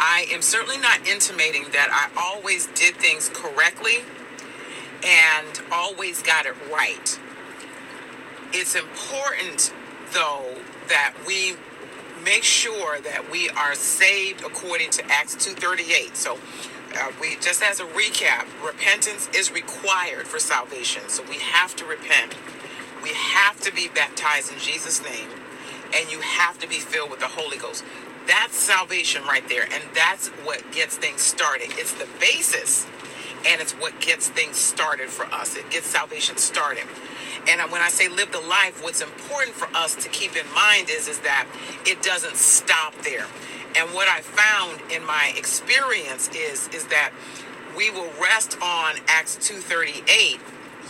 I 0.00 0.26
am 0.30 0.42
certainly 0.42 0.78
not 0.78 1.06
intimating 1.08 1.64
that 1.72 1.88
I 1.90 2.08
always 2.20 2.66
did 2.68 2.94
things 2.96 3.30
correctly 3.32 3.98
and 5.04 5.60
always 5.72 6.22
got 6.22 6.46
it 6.46 6.54
right. 6.72 7.18
It's 8.52 8.74
important, 8.74 9.72
though, 10.12 10.56
that 10.88 11.14
we 11.26 11.54
make 12.24 12.44
sure 12.44 13.00
that 13.00 13.30
we 13.30 13.48
are 13.50 13.74
saved 13.74 14.42
according 14.44 14.90
to 14.90 15.04
Acts 15.10 15.34
2:38. 15.36 16.16
So, 16.16 16.38
uh, 16.94 17.12
we 17.20 17.36
just 17.36 17.62
as 17.62 17.80
a 17.80 17.84
recap, 17.84 18.46
repentance 18.64 19.28
is 19.34 19.50
required 19.50 20.26
for 20.26 20.38
salvation. 20.38 21.08
So 21.08 21.22
we 21.24 21.38
have 21.38 21.76
to 21.76 21.84
repent. 21.84 22.34
We 23.08 23.14
have 23.14 23.58
to 23.60 23.72
be 23.72 23.88
baptized 23.88 24.52
in 24.52 24.58
Jesus' 24.58 25.02
name, 25.02 25.30
and 25.96 26.12
you 26.12 26.20
have 26.20 26.58
to 26.58 26.68
be 26.68 26.74
filled 26.74 27.10
with 27.10 27.20
the 27.20 27.26
Holy 27.26 27.56
Ghost. 27.56 27.82
That's 28.26 28.54
salvation 28.54 29.22
right 29.24 29.48
there. 29.48 29.62
And 29.62 29.82
that's 29.94 30.28
what 30.44 30.60
gets 30.72 30.98
things 30.98 31.22
started. 31.22 31.68
It's 31.70 31.94
the 31.94 32.06
basis 32.20 32.84
and 33.46 33.62
it's 33.62 33.72
what 33.72 33.98
gets 34.00 34.28
things 34.28 34.58
started 34.58 35.08
for 35.08 35.24
us. 35.26 35.56
It 35.56 35.70
gets 35.70 35.86
salvation 35.86 36.36
started. 36.36 36.84
And 37.48 37.72
when 37.72 37.80
I 37.80 37.88
say 37.88 38.08
live 38.08 38.30
the 38.30 38.40
life, 38.40 38.82
what's 38.82 39.00
important 39.00 39.54
for 39.54 39.74
us 39.74 39.94
to 39.94 40.10
keep 40.10 40.36
in 40.36 40.44
mind 40.54 40.90
is, 40.90 41.08
is 41.08 41.20
that 41.20 41.46
it 41.86 42.02
doesn't 42.02 42.36
stop 42.36 42.94
there. 43.04 43.24
And 43.74 43.88
what 43.94 44.08
I 44.08 44.20
found 44.20 44.92
in 44.92 45.06
my 45.06 45.32
experience 45.34 46.28
is, 46.34 46.68
is 46.74 46.86
that 46.88 47.12
we 47.74 47.90
will 47.90 48.10
rest 48.20 48.58
on 48.60 48.96
Acts 49.06 49.36
238 49.36 50.40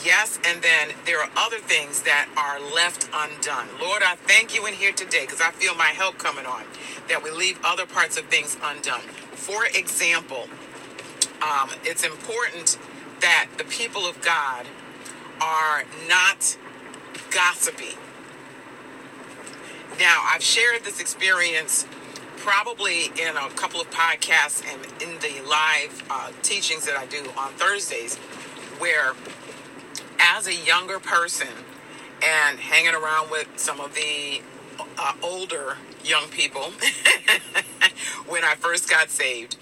Yes, 0.04 0.38
and 0.44 0.62
then 0.62 0.90
there 1.06 1.20
are 1.20 1.30
other 1.36 1.58
things 1.58 2.02
that 2.02 2.28
are 2.36 2.60
left 2.74 3.08
undone. 3.12 3.66
Lord, 3.80 4.02
I 4.04 4.14
thank 4.14 4.54
you 4.54 4.66
in 4.66 4.74
here 4.74 4.92
today 4.92 5.22
because 5.22 5.40
I 5.40 5.50
feel 5.50 5.74
my 5.74 5.88
help 5.88 6.18
coming 6.18 6.46
on, 6.46 6.62
that 7.08 7.22
we 7.22 7.30
leave 7.30 7.58
other 7.64 7.86
parts 7.86 8.16
of 8.16 8.26
things 8.26 8.56
undone. 8.62 9.00
For 9.32 9.66
example, 9.66 10.48
um, 11.42 11.70
it's 11.84 12.04
important 12.04 12.78
that 13.20 13.48
the 13.58 13.64
people 13.64 14.06
of 14.06 14.20
God 14.22 14.66
are 15.40 15.84
not 16.08 16.56
gossipy. 17.30 17.96
Now, 19.98 20.24
I've 20.32 20.42
shared 20.42 20.84
this 20.84 21.00
experience 21.00 21.86
probably 22.36 23.06
in 23.20 23.36
a 23.36 23.48
couple 23.50 23.80
of 23.80 23.90
podcasts 23.90 24.62
and 24.64 24.80
in 25.02 25.18
the 25.18 25.48
live 25.48 26.04
uh, 26.08 26.30
teachings 26.42 26.86
that 26.86 26.96
I 26.96 27.06
do 27.06 27.30
on 27.36 27.52
Thursdays, 27.54 28.16
where 28.78 29.14
as 30.20 30.46
a 30.46 30.54
younger 30.54 30.98
person 30.98 31.48
and 32.22 32.58
hanging 32.58 32.94
around 32.94 33.30
with 33.30 33.48
some 33.56 33.80
of 33.80 33.94
the 33.94 34.42
uh, 34.98 35.12
older 35.22 35.76
young 36.04 36.28
people 36.28 36.62
when 38.26 38.44
I 38.44 38.54
first 38.54 38.88
got 38.88 39.10
saved, 39.10 39.56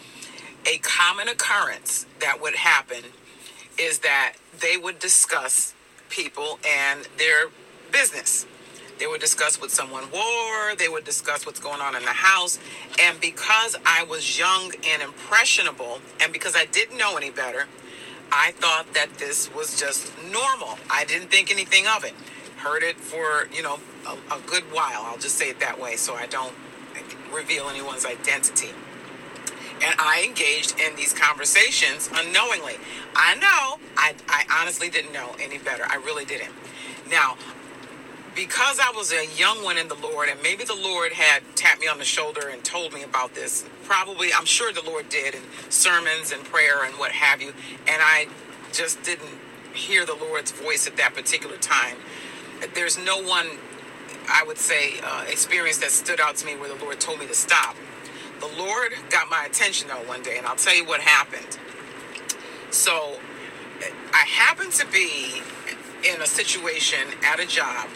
a 0.66 0.78
common 0.78 1.28
occurrence 1.28 2.06
that 2.20 2.40
would 2.40 2.54
happen 2.56 3.04
is 3.78 4.00
that 4.00 4.34
they 4.60 4.76
would 4.76 4.98
discuss 4.98 5.74
people 6.08 6.58
and 6.66 7.08
their 7.18 7.48
business. 7.92 8.46
They 8.98 9.06
would 9.06 9.20
discuss 9.20 9.60
what 9.60 9.70
someone 9.70 10.10
wore, 10.10 10.74
they 10.78 10.88
would 10.88 11.04
discuss 11.04 11.44
what's 11.44 11.60
going 11.60 11.80
on 11.80 11.94
in 11.94 12.02
the 12.02 12.08
house. 12.08 12.58
And 12.98 13.20
because 13.20 13.76
I 13.84 14.04
was 14.04 14.38
young 14.38 14.72
and 14.88 15.02
impressionable, 15.02 16.00
and 16.22 16.32
because 16.32 16.56
I 16.56 16.64
didn't 16.66 16.96
know 16.96 17.16
any 17.16 17.30
better, 17.30 17.66
I 18.32 18.52
thought 18.52 18.92
that 18.94 19.18
this 19.18 19.52
was 19.54 19.78
just 19.78 20.12
normal. 20.30 20.78
I 20.90 21.04
didn't 21.04 21.30
think 21.30 21.50
anything 21.50 21.86
of 21.86 22.04
it. 22.04 22.14
Heard 22.56 22.82
it 22.82 22.96
for, 22.96 23.48
you 23.54 23.62
know, 23.62 23.78
a, 24.06 24.34
a 24.34 24.40
good 24.46 24.64
while. 24.72 25.02
I'll 25.02 25.18
just 25.18 25.36
say 25.36 25.48
it 25.50 25.60
that 25.60 25.80
way 25.80 25.96
so 25.96 26.14
I 26.14 26.26
don't 26.26 26.54
reveal 27.32 27.68
anyone's 27.68 28.06
identity. 28.06 28.70
And 29.82 29.94
I 29.98 30.24
engaged 30.26 30.74
in 30.80 30.96
these 30.96 31.12
conversations 31.12 32.08
unknowingly. 32.12 32.76
I 33.14 33.34
know, 33.36 33.78
I, 33.96 34.14
I 34.28 34.44
honestly 34.60 34.88
didn't 34.88 35.12
know 35.12 35.36
any 35.38 35.58
better. 35.58 35.84
I 35.86 35.96
really 35.96 36.24
didn't. 36.24 36.52
Now, 37.10 37.36
because 38.36 38.78
I 38.78 38.92
was 38.94 39.12
a 39.12 39.26
young 39.38 39.64
one 39.64 39.78
in 39.78 39.88
the 39.88 39.94
Lord, 39.94 40.28
and 40.28 40.40
maybe 40.42 40.62
the 40.62 40.76
Lord 40.76 41.12
had 41.12 41.42
tapped 41.56 41.80
me 41.80 41.88
on 41.88 41.98
the 41.98 42.04
shoulder 42.04 42.50
and 42.50 42.62
told 42.62 42.92
me 42.92 43.02
about 43.02 43.34
this. 43.34 43.64
Probably, 43.84 44.28
I'm 44.32 44.44
sure 44.44 44.72
the 44.72 44.82
Lord 44.82 45.08
did 45.08 45.34
in 45.34 45.40
sermons 45.70 46.32
and 46.32 46.44
prayer 46.44 46.84
and 46.84 46.94
what 46.96 47.12
have 47.12 47.40
you. 47.40 47.54
And 47.88 48.02
I 48.02 48.28
just 48.72 49.02
didn't 49.02 49.38
hear 49.72 50.04
the 50.04 50.14
Lord's 50.14 50.52
voice 50.52 50.86
at 50.86 50.98
that 50.98 51.14
particular 51.14 51.56
time. 51.56 51.96
There's 52.74 52.98
no 52.98 53.22
one, 53.22 53.48
I 54.28 54.44
would 54.46 54.58
say, 54.58 55.00
uh, 55.02 55.24
experience 55.28 55.78
that 55.78 55.90
stood 55.90 56.20
out 56.20 56.36
to 56.36 56.46
me 56.46 56.56
where 56.56 56.68
the 56.68 56.84
Lord 56.84 57.00
told 57.00 57.18
me 57.18 57.26
to 57.26 57.34
stop. 57.34 57.74
The 58.40 58.50
Lord 58.58 58.92
got 59.08 59.30
my 59.30 59.46
attention 59.46 59.88
though 59.88 60.06
one 60.06 60.22
day, 60.22 60.36
and 60.36 60.46
I'll 60.46 60.56
tell 60.56 60.76
you 60.76 60.84
what 60.84 61.00
happened. 61.00 61.58
So, 62.70 63.16
I 64.12 64.24
happened 64.28 64.72
to 64.72 64.86
be 64.86 65.42
in 66.04 66.20
a 66.20 66.26
situation 66.26 67.00
at 67.24 67.40
a 67.40 67.46
job 67.46 67.88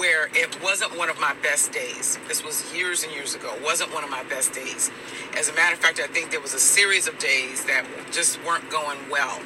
where 0.00 0.30
it 0.32 0.62
wasn't 0.62 0.96
one 0.96 1.10
of 1.10 1.20
my 1.20 1.34
best 1.42 1.72
days. 1.72 2.18
This 2.26 2.42
was 2.42 2.64
years 2.74 3.04
and 3.04 3.12
years 3.12 3.34
ago. 3.34 3.52
It 3.54 3.62
wasn't 3.62 3.92
one 3.92 4.02
of 4.02 4.08
my 4.08 4.24
best 4.24 4.54
days. 4.54 4.90
As 5.36 5.50
a 5.50 5.52
matter 5.52 5.74
of 5.74 5.78
fact, 5.78 6.00
I 6.00 6.06
think 6.06 6.30
there 6.30 6.40
was 6.40 6.54
a 6.54 6.58
series 6.58 7.06
of 7.06 7.18
days 7.18 7.66
that 7.66 7.84
just 8.10 8.42
weren't 8.42 8.70
going 8.70 8.96
well. 9.10 9.38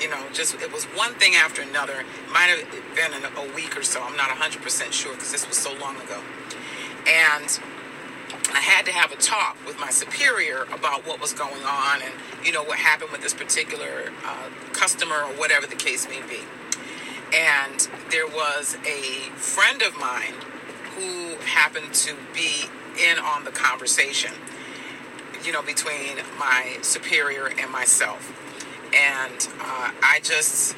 You 0.00 0.08
know, 0.08 0.24
just 0.32 0.54
it 0.54 0.72
was 0.72 0.84
one 0.96 1.12
thing 1.16 1.34
after 1.34 1.60
another. 1.60 1.92
It 1.92 2.32
might 2.32 2.48
have 2.48 2.64
been 2.96 3.12
a 3.36 3.54
week 3.54 3.76
or 3.76 3.82
so. 3.82 4.02
I'm 4.02 4.16
not 4.16 4.30
100% 4.30 4.92
sure 4.92 5.12
because 5.12 5.30
this 5.30 5.46
was 5.46 5.58
so 5.58 5.74
long 5.74 5.96
ago. 5.96 6.22
And 7.06 7.60
I 8.54 8.60
had 8.60 8.86
to 8.86 8.92
have 8.92 9.12
a 9.12 9.16
talk 9.16 9.58
with 9.66 9.78
my 9.78 9.90
superior 9.90 10.62
about 10.72 11.06
what 11.06 11.20
was 11.20 11.34
going 11.34 11.62
on 11.64 12.00
and, 12.00 12.14
you 12.46 12.52
know, 12.52 12.62
what 12.62 12.78
happened 12.78 13.10
with 13.12 13.20
this 13.20 13.34
particular 13.34 14.10
uh, 14.24 14.48
customer 14.72 15.16
or 15.16 15.32
whatever 15.36 15.66
the 15.66 15.76
case 15.76 16.08
may 16.08 16.22
be. 16.22 16.40
And 17.34 17.88
there 18.10 18.26
was 18.26 18.76
a 18.86 19.30
friend 19.36 19.82
of 19.82 19.96
mine 19.98 20.34
who 20.96 21.36
happened 21.44 21.92
to 21.94 22.14
be 22.34 22.64
in 22.98 23.18
on 23.18 23.44
the 23.44 23.50
conversation, 23.50 24.32
you 25.44 25.52
know, 25.52 25.62
between 25.62 26.16
my 26.38 26.78
superior 26.82 27.46
and 27.58 27.70
myself. 27.70 28.34
And 28.94 29.48
uh, 29.60 29.90
I 30.02 30.20
just, 30.22 30.74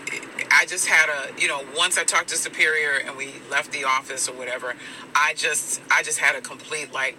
I 0.51 0.67
just 0.67 0.87
had 0.89 1.09
a, 1.09 1.41
you 1.41 1.47
know, 1.47 1.63
once 1.77 1.97
I 1.97 2.03
talked 2.03 2.29
to 2.31 2.37
superior 2.37 3.01
and 3.07 3.17
we 3.17 3.35
left 3.49 3.71
the 3.71 3.85
office 3.85 4.29
or 4.29 4.33
whatever, 4.33 4.75
I 5.15 5.35
just, 5.35 5.81
I 5.93 6.03
just 6.03 6.19
had 6.19 6.35
a 6.35 6.41
complete 6.41 6.93
like, 6.93 7.17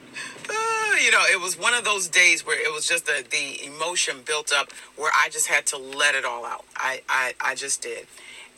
uh, 0.50 0.96
you 1.04 1.12
know, 1.12 1.24
it 1.32 1.40
was 1.40 1.58
one 1.58 1.74
of 1.74 1.86
those 1.86 2.10
days 2.10 2.46
where 2.46 2.60
it 2.60 2.72
was 2.74 2.86
just 2.86 3.06
the, 3.06 3.24
the 3.32 3.66
emotion 3.66 4.18
built 4.26 4.52
up 4.52 4.74
where 4.98 5.12
I 5.16 5.30
just 5.30 5.48
had 5.48 5.66
to 5.68 5.78
let 5.78 6.14
it 6.14 6.26
all 6.26 6.46
out. 6.46 6.66
I, 6.76 7.02
I, 7.08 7.34
I 7.40 7.56
just 7.56 7.82
did. 7.82 8.06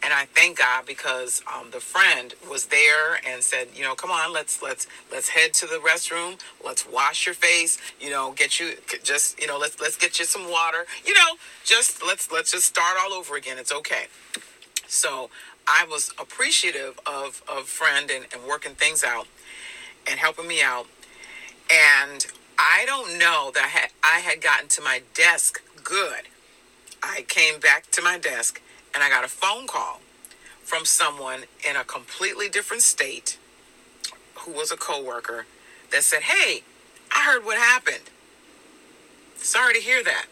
And 0.03 0.13
I 0.13 0.25
thank 0.25 0.59
God 0.59 0.85
because 0.85 1.41
um, 1.53 1.71
the 1.71 1.79
friend 1.79 2.33
was 2.49 2.67
there 2.67 3.19
and 3.27 3.41
said, 3.41 3.69
you 3.73 3.83
know, 3.83 3.95
come 3.95 4.11
on, 4.11 4.33
let's 4.33 4.61
let's 4.61 4.87
let's 5.11 5.29
head 5.29 5.53
to 5.55 5.65
the 5.67 5.77
restroom. 5.77 6.39
Let's 6.63 6.87
wash 6.87 7.25
your 7.25 7.35
face. 7.35 7.77
You 8.01 8.09
know, 8.09 8.33
get 8.33 8.59
you 8.59 8.73
just 9.03 9.39
you 9.39 9.47
know 9.47 9.57
let's 9.57 9.79
let's 9.79 9.97
get 9.97 10.19
you 10.19 10.25
some 10.25 10.49
water. 10.49 10.85
You 11.05 11.13
know, 11.13 11.37
just 11.63 12.05
let's 12.05 12.31
let's 12.31 12.51
just 12.51 12.65
start 12.65 12.97
all 13.01 13.13
over 13.13 13.35
again. 13.35 13.57
It's 13.57 13.71
okay. 13.71 14.07
So 14.87 15.29
I 15.67 15.85
was 15.89 16.11
appreciative 16.19 16.99
of 17.05 17.41
of 17.47 17.67
friend 17.67 18.11
and, 18.11 18.25
and 18.33 18.43
working 18.47 18.75
things 18.75 19.03
out 19.03 19.27
and 20.07 20.19
helping 20.19 20.47
me 20.47 20.61
out. 20.61 20.87
And 21.71 22.25
I 22.59 22.85
don't 22.85 23.17
know 23.17 23.51
that 23.53 23.63
I 23.63 23.67
had, 23.67 23.89
I 24.03 24.19
had 24.19 24.41
gotten 24.41 24.67
to 24.69 24.81
my 24.81 25.01
desk 25.13 25.61
good. 25.83 26.27
I 27.01 27.25
came 27.27 27.59
back 27.59 27.89
to 27.91 28.01
my 28.01 28.17
desk 28.17 28.61
and 28.93 29.03
I 29.03 29.09
got 29.09 29.23
a 29.23 29.27
phone 29.27 29.67
call 29.67 30.01
from 30.63 30.85
someone 30.85 31.43
in 31.67 31.75
a 31.75 31.83
completely 31.83 32.49
different 32.49 32.83
state 32.83 33.37
who 34.35 34.51
was 34.51 34.71
a 34.71 34.77
coworker 34.77 35.45
that 35.91 36.03
said, 36.03 36.23
"Hey, 36.23 36.63
I 37.11 37.23
heard 37.23 37.45
what 37.45 37.57
happened. 37.57 38.09
Sorry 39.37 39.73
to 39.73 39.79
hear 39.79 40.03
that." 40.03 40.25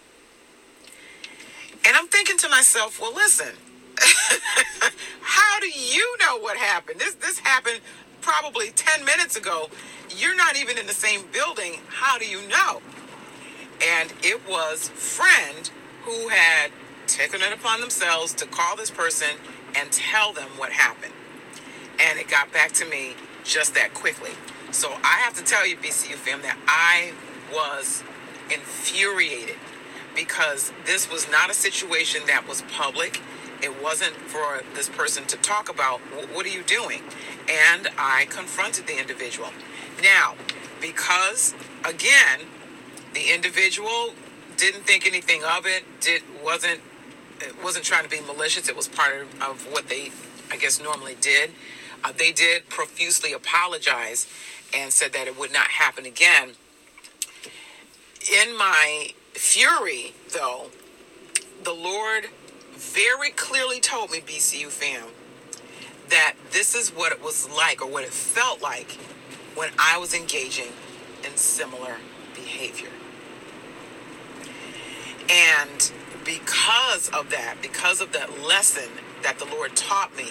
And 1.86 1.96
I'm 1.96 2.08
thinking 2.08 2.38
to 2.40 2.50
myself, 2.50 3.00
"Well, 3.00 3.14
listen. 3.14 3.56
How 5.22 5.60
do 5.60 5.70
you 5.70 6.18
know 6.20 6.38
what 6.38 6.58
happened? 6.58 7.00
This 7.00 7.16
this 7.16 7.40
happened 7.40 7.82
probably 8.22 8.72
10 8.72 9.06
minutes 9.06 9.36
ago. 9.36 9.70
You're 10.10 10.36
not 10.36 10.56
even 10.58 10.78
in 10.78 10.88
the 10.88 10.94
same 10.94 11.24
building. 11.32 11.82
How 11.90 12.18
do 12.18 12.28
you 12.28 12.42
know?" 12.48 12.82
And 13.82 14.14
it 14.24 14.48
was 14.48 14.90
friend 14.90 15.70
who 16.04 16.30
had 16.30 16.72
taken 17.16 17.42
it 17.42 17.54
upon 17.54 17.82
themselves 17.82 18.34
to 18.34 18.46
call 18.46 18.76
this 18.76 18.92
person 18.92 19.38
and 19.76 19.92
tell 19.92 20.34
them 20.34 20.50
what 20.58 20.72
happened. 20.72 21.14
And 22.00 22.20
it 22.20 22.28
got 22.28 22.52
back 22.52 22.72
to 22.74 22.86
me 22.86 23.16
just 23.44 23.74
that 23.76 23.94
quickly. 23.94 24.32
So 24.72 24.92
I 25.04 25.20
have 25.24 25.34
to 25.36 25.44
tell 25.44 25.68
you, 25.68 25.76
BCU 25.78 26.16
fam, 26.16 26.42
that 26.44 26.58
I 26.68 27.12
was 27.54 28.04
infuriated 28.50 29.56
because 30.16 30.72
this 30.86 31.10
was 31.12 31.30
not 31.30 31.50
a 31.50 31.54
situation 31.54 32.22
that 32.28 32.48
was 32.48 32.64
public. 32.64 33.22
It 33.62 33.82
wasn't 33.82 34.16
for 34.16 34.62
this 34.74 34.90
person 34.90 35.26
to 35.26 35.38
talk 35.38 35.70
about, 35.70 36.00
what 36.34 36.46
are 36.46 36.50
you 36.50 36.64
doing? 36.64 37.02
And 37.50 37.90
I 37.98 38.26
confronted 38.30 38.88
the 38.88 39.00
individual. 39.00 39.50
Now, 40.02 40.36
because 40.80 41.54
again, 41.86 42.42
the 43.14 43.34
individual 43.34 44.14
didn't 44.58 44.84
think 44.84 45.06
anything 45.06 45.44
of 45.44 45.66
it, 45.66 45.84
did 46.00 46.24
wasn't 46.44 46.82
it 47.42 47.64
wasn't 47.64 47.86
trying 47.86 48.04
to 48.04 48.10
be 48.10 48.22
malicious. 48.22 48.70
It 48.70 48.76
was 48.76 48.88
part 48.88 49.22
of, 49.22 49.42
of 49.42 49.72
what 49.72 49.90
they, 49.90 50.12
I 50.52 50.58
guess, 50.58 50.82
normally 50.82 51.16
did. 51.20 51.52
Uh, 52.04 52.12
they 52.16 52.32
did 52.32 52.70
profusely 52.70 53.34
apologize 53.34 54.28
and 54.74 54.92
said 54.92 55.14
that 55.14 55.28
it 55.28 55.38
would 55.38 55.52
not 55.52 55.68
happen 55.68 56.06
again. 56.06 56.52
In 58.32 58.58
my 58.58 59.10
fury, 59.34 60.14
though, 60.34 60.68
the 61.64 61.74
Lord 61.74 62.28
very 62.74 63.30
clearly 63.32 63.80
told 63.80 64.12
me, 64.12 64.20
BCU 64.20 64.68
fam, 64.68 65.08
that 66.10 66.36
this 66.52 66.76
is 66.76 66.90
what 66.90 67.12
it 67.12 67.24
was 67.24 67.50
like 67.50 67.82
or 67.82 67.90
what 67.90 68.04
it 68.04 68.14
felt 68.14 68.62
like 68.62 68.92
when 69.56 69.70
I 69.78 69.98
was 69.98 70.14
engaging 70.14 70.72
in 71.24 71.36
similar 71.38 71.98
behavior. 72.34 72.90
And 75.30 75.92
because 76.26 77.10
of 77.10 77.30
that, 77.32 77.56
because 77.62 78.02
of 78.02 78.12
that 78.14 78.42
lesson 78.42 78.90
that 79.24 79.40
the 79.40 79.46
Lord 79.46 79.76
taught 79.76 80.16
me, 80.16 80.30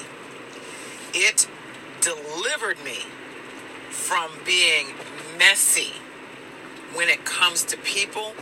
it 1.12 1.48
delivered 2.00 2.82
me 2.84 3.00
from 3.88 4.30
being 4.44 4.88
messy 5.38 5.92
when 6.94 7.08
it 7.08 7.24
comes 7.24 7.64
to 7.64 7.76
people 7.78 8.34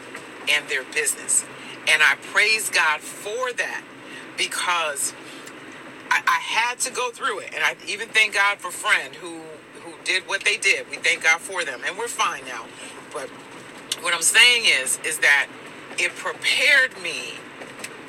and 0.51 0.67
their 0.69 0.85
business. 0.85 1.45
And 1.89 2.03
I 2.03 2.17
praise 2.33 2.71
God 2.71 3.01
for 3.01 3.53
that 3.55 3.83
because 4.37 5.15
I, 6.11 6.23
I, 6.27 6.41
had 6.41 6.79
to 6.81 6.93
go 6.93 7.11
through 7.11 7.41
it. 7.41 7.51
And 7.55 7.63
I 7.65 7.77
even 7.87 8.09
thank 8.09 8.35
God 8.35 8.59
for 8.59 8.71
friend 8.71 9.15
who 9.15 9.41
who 9.83 9.93
did 10.05 10.27
what 10.29 10.45
they 10.45 10.57
did. 10.57 10.89
We 10.91 10.97
thank 10.97 11.23
God 11.23 11.41
for 11.41 11.65
them. 11.65 11.81
And 11.87 11.97
we're 11.97 12.09
fine 12.09 12.45
now. 12.47 12.67
But 13.13 13.29
what 14.01 14.15
I'm 14.15 14.23
saying 14.23 14.65
is 14.67 14.99
is 15.05 15.19
that 15.19 15.49
it 15.99 16.15
prepared 16.15 17.01
me 17.03 17.35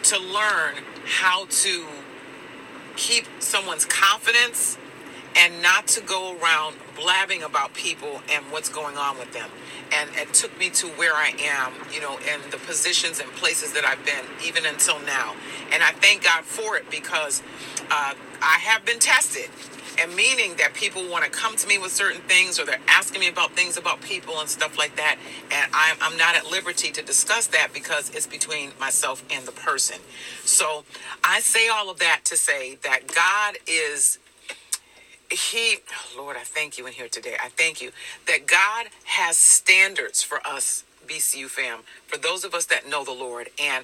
to 0.04 0.20
learn 0.20 0.76
how 1.06 1.46
to 1.50 1.86
keep 2.96 3.26
someone's 3.40 3.86
confidence 3.86 4.78
and 5.36 5.62
not 5.62 5.88
to 5.88 6.02
go 6.02 6.38
around 6.42 6.76
blabbing 6.96 7.44
about 7.44 7.74
people 7.74 8.22
and 8.32 8.44
what's 8.52 8.70
going 8.70 8.98
on 8.98 9.18
with 9.18 9.32
them. 9.34 9.50
And 9.94 10.10
it 10.16 10.34
took 10.34 10.58
me 10.60 10.70
to 10.72 10.88
where 10.88 11.14
I 11.14 11.34
am, 11.42 11.74
you 11.94 12.02
know, 12.02 12.18
in 12.18 12.42
the 12.52 12.58
positions 12.58 13.20
and 13.20 13.30
places 13.34 13.74
that 13.74 13.86
I've 13.86 14.04
been, 14.06 14.26
even 14.46 14.66
until 14.66 15.00
now. 15.02 15.36
And 15.72 15.82
I 15.84 15.92
thank 15.92 16.24
God 16.24 16.44
for 16.44 16.78
it 16.78 16.90
because 16.92 17.42
uh, 17.90 18.14
I 18.42 18.58
have 18.60 18.86
been 18.86 19.00
tested 19.00 19.50
and 20.00 20.16
meaning 20.16 20.56
that 20.58 20.74
people 20.74 21.04
want 21.10 21.26
to 21.26 21.32
come 21.32 21.56
to 21.58 21.68
me 21.68 21.78
with 21.78 21.92
certain 21.92 22.22
things 22.22 22.60
or 22.60 22.66
they're 22.66 22.80
asking 22.88 23.22
me 23.22 23.30
about 23.30 23.52
things 23.54 23.78
about 23.78 24.02
people 24.02 24.40
and 24.40 24.50
stuff 24.50 24.78
like 24.78 24.96
that. 24.98 25.18
And 25.52 25.72
I'm, 25.74 25.98
I'm 26.02 26.18
not 26.18 26.36
at 26.36 26.48
liberty 26.50 26.92
to 26.92 27.02
discuss 27.04 27.48
that 27.48 27.70
because 27.74 28.10
it's 28.12 28.28
between 28.28 28.72
myself 28.80 29.24
and 29.32 29.46
the 29.46 29.52
person. 29.54 29.98
So 30.46 30.86
i 31.24 31.40
say 31.42 31.68
all 31.70 31.90
of 31.90 32.00
that 32.00 32.22
to 32.26 32.38
say 32.38 32.78
that 32.84 33.08
god 33.14 33.58
is 33.68 34.20
he 35.32 35.78
lord 36.18 36.38
i 36.38 36.42
thank 36.42 36.78
you 36.78 36.88
in 36.88 36.94
here 36.94 37.10
today. 37.10 37.36
I 37.44 37.50
thank 37.50 37.82
you 37.82 37.92
that 38.28 38.48
god 38.48 38.88
has 39.06 39.38
standards 39.38 40.24
for 40.24 40.40
us 40.48 40.84
bcu 41.10 41.48
fam 41.48 41.80
for 42.08 42.18
those 42.18 42.44
of 42.44 42.54
us 42.54 42.66
that 42.66 42.88
know 42.88 43.04
the 43.04 43.12
lord 43.12 43.50
and 43.62 43.84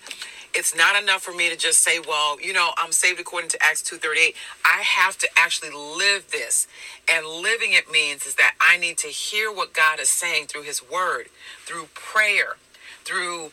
it's 0.56 0.74
not 0.74 1.02
enough 1.02 1.22
for 1.22 1.34
me 1.34 1.50
to 1.50 1.58
just 1.58 1.82
say, 1.82 2.00
well, 2.00 2.40
you 2.40 2.54
know, 2.54 2.72
I'm 2.78 2.94
saved 2.94 3.20
according 3.20 3.50
to 3.50 3.62
Acts 3.62 3.82
2:38. 3.84 4.36
I 4.64 4.82
have 4.84 5.18
to 5.18 5.28
actually 5.38 5.72
live 5.72 6.32
this. 6.32 6.68
And 7.10 7.26
living 7.26 7.74
it 7.74 7.92
means 7.92 8.26
is 8.26 8.36
that 8.36 8.56
I 8.62 8.78
need 8.78 8.98
to 9.00 9.08
hear 9.08 9.52
what 9.52 9.74
God 9.74 10.00
is 10.00 10.10
saying 10.10 10.48
through 10.48 10.62
his 10.62 10.82
word, 10.82 11.28
through 11.66 11.90
prayer, 11.94 12.56
through 13.04 13.52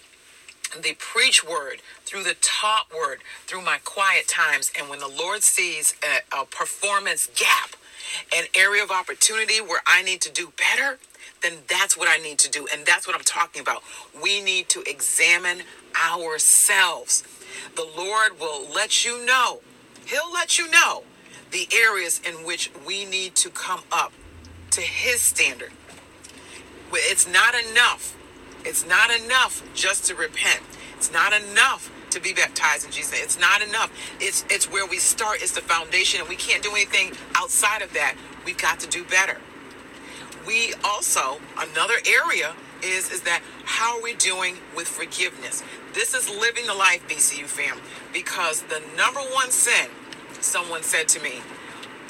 the 0.81 0.95
preach 0.95 1.45
word, 1.45 1.83
through 2.07 2.23
the 2.23 2.37
taught 2.41 2.87
word, 2.97 3.19
through 3.47 3.63
my 3.63 3.79
quiet 3.85 4.29
times. 4.29 4.71
And 4.79 4.89
when 4.89 5.01
the 5.01 5.09
Lord 5.09 5.43
sees 5.43 5.95
a, 6.05 6.43
a 6.43 6.45
performance 6.47 7.29
gap, 7.35 7.75
an 8.35 8.45
area 8.57 8.83
of 8.83 8.93
opportunity 8.93 9.61
where 9.61 9.83
I 9.87 10.03
need 10.03 10.21
to 10.23 10.31
do 10.31 10.53
better, 10.57 10.99
then 11.43 11.59
that's 11.69 11.97
what 11.97 12.09
I 12.09 12.19
need 12.19 12.39
to 12.41 12.51
do. 12.51 12.67
And 12.73 12.87
that's 12.87 13.07
what 13.07 13.17
I'm 13.17 13.25
talking 13.25 13.61
about. 13.63 13.83
We 14.23 14.41
need 14.41 14.69
to 14.71 14.83
examine 14.89 15.63
ourselves. 16.09 17.25
The 17.77 17.87
Lord 17.97 18.41
will 18.41 18.67
let 18.73 19.05
you 19.05 19.25
know, 19.25 19.61
He'll 20.07 20.33
let 20.33 20.59
you 20.59 20.71
know 20.71 21.05
the 21.51 21.69
areas 21.75 22.21
in 22.27 22.47
which 22.47 22.71
we 22.87 23.05
need 23.05 23.35
to 23.37 23.51
come 23.51 23.81
up 23.93 24.13
to 24.71 24.81
His 24.81 25.21
standard. 25.21 25.73
It's 26.93 27.29
not 27.29 27.55
enough. 27.55 28.17
It's 28.65 28.87
not 28.87 29.11
enough 29.11 29.63
just 29.75 30.07
to 30.07 30.15
repent. 30.15 30.61
It's 30.97 31.13
not 31.13 31.33
enough 31.33 31.91
to 32.11 32.21
be 32.21 32.33
baptized 32.33 32.87
in 32.87 32.93
Jesus. 32.93 33.19
It's 33.21 33.39
not 33.39 33.63
enough. 33.63 33.91
It's 34.21 34.45
it's 34.51 34.71
where 34.71 34.87
we 34.87 34.99
start. 34.99 35.43
It's 35.43 35.53
the 35.53 35.63
foundation, 35.63 36.21
and 36.21 36.29
we 36.29 36.37
can't 36.37 36.63
do 36.63 36.71
anything 36.71 37.13
outside 37.35 37.83
of 37.83 37.93
that. 37.95 38.17
We've 38.45 38.59
got 38.59 38.81
to 38.81 38.89
do 38.89 39.05
better 39.05 39.39
we 40.47 40.75
also 40.85 41.41
another 41.59 41.95
area 42.07 42.55
is 42.83 43.11
is 43.11 43.21
that 43.23 43.43
how 43.65 43.97
are 43.97 44.03
we 44.03 44.15
doing 44.15 44.57
with 44.75 44.89
forgiveness? 44.89 45.63
This 45.95 46.15
is 46.15 46.29
living 46.29 46.67
the 46.67 46.75
life 46.75 47.07
bcu 47.09 47.45
fam 47.47 47.79
because 48.13 48.63
the 48.63 48.83
number 48.97 49.21
one 49.21 49.51
sin 49.51 49.89
someone 50.41 50.83
said 50.83 51.09
to 51.09 51.23
me 51.23 51.41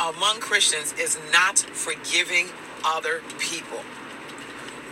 among 0.01 0.41
christians 0.41 0.95
is 0.99 1.19
not 1.33 1.59
forgiving 1.59 2.49
other 2.85 3.23
people. 3.39 3.81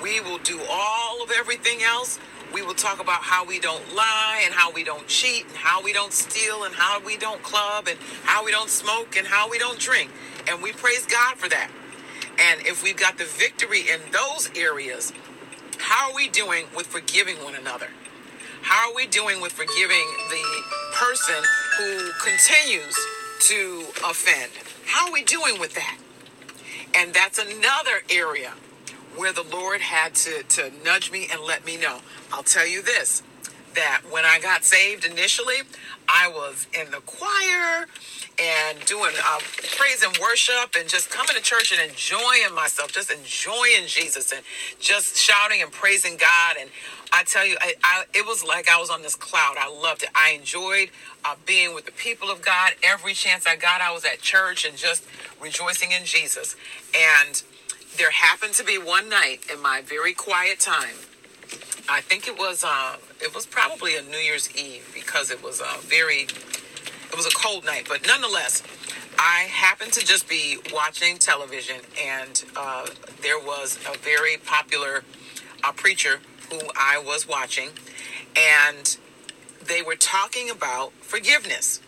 We 0.03 0.21
will 0.21 0.39
do 0.39 0.61
all 0.71 1.23
of 1.23 1.31
everything 1.31 1.83
else. 1.83 2.19
We 2.53 2.63
will 2.63 2.75
talk 2.75 3.01
about 3.01 3.23
how 3.23 3.45
we 3.45 3.61
don't 3.61 3.95
lie 3.95 4.43
and 4.45 4.53
how 4.53 4.73
we 4.73 4.83
don't 4.83 5.07
cheat 5.07 5.47
and 5.47 5.57
how 5.57 5.83
we 5.83 5.93
don't 5.93 6.13
steal 6.13 6.65
and 6.65 6.75
how 6.75 7.01
we 7.01 7.17
don't 7.17 7.43
club 7.43 7.87
and 7.89 7.99
how 8.25 8.45
we 8.45 8.51
don't 8.51 8.71
smoke 8.71 9.17
and 9.17 9.27
how 9.27 9.49
we 9.49 9.59
don't 9.59 9.79
drink. 9.79 10.11
And 10.49 10.63
we 10.63 10.73
praise 10.73 11.07
god 11.07 11.37
for 11.37 11.49
that 11.49 11.71
and 12.41 12.67
if 12.67 12.83
we've 12.83 12.97
got 12.97 13.19
the 13.19 13.25
victory 13.25 13.81
in 13.81 14.01
those 14.13 14.51
areas, 14.57 15.13
how 15.79 16.11
are 16.11 16.17
we 16.17 16.29
doing 16.29 16.67
with 16.75 16.87
forgiving 16.87 17.37
one 17.45 17.55
another? 17.55 17.89
How 18.63 18.91
are 18.91 18.95
we 18.95 19.07
doing 19.07 19.41
with 19.41 19.53
forgiving 19.53 20.07
the 20.31 20.63
person 20.95 21.43
who 21.79 22.11
continues 22.23 22.97
to 23.41 23.85
offend? 24.05 24.53
How 24.87 25.07
are 25.07 25.13
we 25.13 25.23
doing 25.25 25.59
with 25.59 25.75
that? 25.75 25.99
And 26.95 27.15
that's 27.15 27.39
another 27.39 28.03
area 28.11 28.53
where 29.17 29.33
the 29.33 29.45
Lord 29.45 29.81
had 29.81 30.15
to, 30.17 30.43
to 30.43 30.73
nudge 30.85 31.11
me 31.11 31.29
and 31.31 31.41
let 31.41 31.65
me 31.65 31.77
know. 31.77 32.01
I'll 32.33 32.43
tell 32.43 32.67
you 32.67 32.83
this 32.83 33.23
that 33.75 34.03
when 34.11 34.25
I 34.25 34.41
got 34.41 34.65
saved 34.65 35.05
initially, 35.05 35.59
I 36.13 36.29
was 36.29 36.67
in 36.75 36.91
the 36.91 37.01
choir 37.03 37.87
and 38.41 38.85
doing 38.87 39.13
uh, 39.25 39.39
praise 39.77 40.03
and 40.03 40.17
worship 40.19 40.75
and 40.77 40.89
just 40.89 41.09
coming 41.11 41.37
to 41.37 41.43
church 41.43 41.73
and 41.73 41.89
enjoying 41.89 42.53
myself, 42.55 42.93
just 42.93 43.13
enjoying 43.13 43.87
Jesus 43.87 44.33
and 44.33 44.43
just 44.81 45.17
shouting 45.17 45.63
and 45.63 45.71
praising 45.71 46.17
God. 46.17 46.57
And 46.61 46.69
I 47.13 47.23
tell 47.25 47.47
you, 47.47 47.57
I, 47.61 47.75
I, 47.85 48.05
it 48.13 48.27
was 48.27 48.45
like 48.45 48.69
I 48.69 48.81
was 48.81 48.91
on 48.91 49.03
this 49.03 49.15
cloud. 49.15 49.55
I 49.59 49.71
loved 49.71 50.03
it. 50.03 50.11
I 50.15 50.31
enjoyed 50.33 50.91
uh, 51.25 51.37
being 51.47 51.75
with 51.75 51.87
the 51.87 51.93
people 51.93 52.31
of 52.31 52.43
God. 52.43 52.73
Every 52.83 53.15
chance 53.15 53.47
I 53.47 53.55
got, 53.57 53.81
I 53.81 53.93
was 53.93 54.05
at 54.05 54.21
church 54.21 54.65
and 54.65 54.77
just 54.77 55.05
rejoicing 55.41 55.93
in 55.93 56.05
Jesus. 56.05 56.57
And 56.95 57.43
there 57.97 58.11
happened 58.11 58.55
to 58.55 58.65
be 58.65 58.79
one 58.79 59.09
night 59.09 59.41
in 59.53 59.63
my 59.63 59.83
very 59.83 60.13
quiet 60.15 60.59
time. 60.59 60.97
I 61.91 62.01
think 62.03 62.29
it 62.29 62.39
was 62.39 62.63
uh, 62.63 62.97
it 63.21 63.35
was 63.35 63.47
probably 63.47 63.97
a 63.97 64.03
New 64.03 64.17
Year's 64.17 64.49
Eve 64.55 64.89
because 64.95 65.33
it 65.33 65.43
was 65.43 65.61
uh, 65.61 65.79
very 65.83 66.23
it 66.23 67.17
was 67.17 67.27
a 67.27 67.31
cold 67.31 67.65
night, 67.65 67.87
but 67.89 68.07
nonetheless, 68.07 68.63
I 69.19 69.49
happened 69.51 69.93
to 69.95 70.07
just 70.07 70.29
be 70.29 70.59
watching 70.73 71.19
television, 71.19 71.81
and 72.01 72.45
uh, 72.57 72.87
there 73.23 73.41
was 73.41 73.77
a 73.93 73.99
very 73.99 74.37
popular 74.37 75.03
uh, 75.65 75.73
preacher 75.73 76.21
who 76.49 76.61
I 76.79 77.03
was 77.05 77.27
watching, 77.27 77.71
and 78.37 78.97
they 79.61 79.83
were 79.83 79.97
talking 79.97 80.49
about 80.49 80.93
forgiveness. 81.01 81.81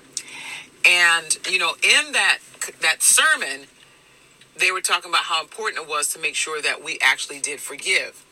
And 0.85 1.39
you 1.49 1.61
know, 1.61 1.75
in 1.81 2.11
that 2.11 2.39
that 2.81 3.05
sermon, 3.05 3.69
they 4.57 4.73
were 4.73 4.81
talking 4.81 5.13
about 5.13 5.25
how 5.25 5.41
important 5.43 5.85
it 5.85 5.89
was 5.89 6.13
to 6.15 6.19
make 6.19 6.35
sure 6.35 6.61
that 6.61 6.83
we 6.83 6.99
actually 7.01 7.39
did 7.39 7.61
forgive. 7.61 8.25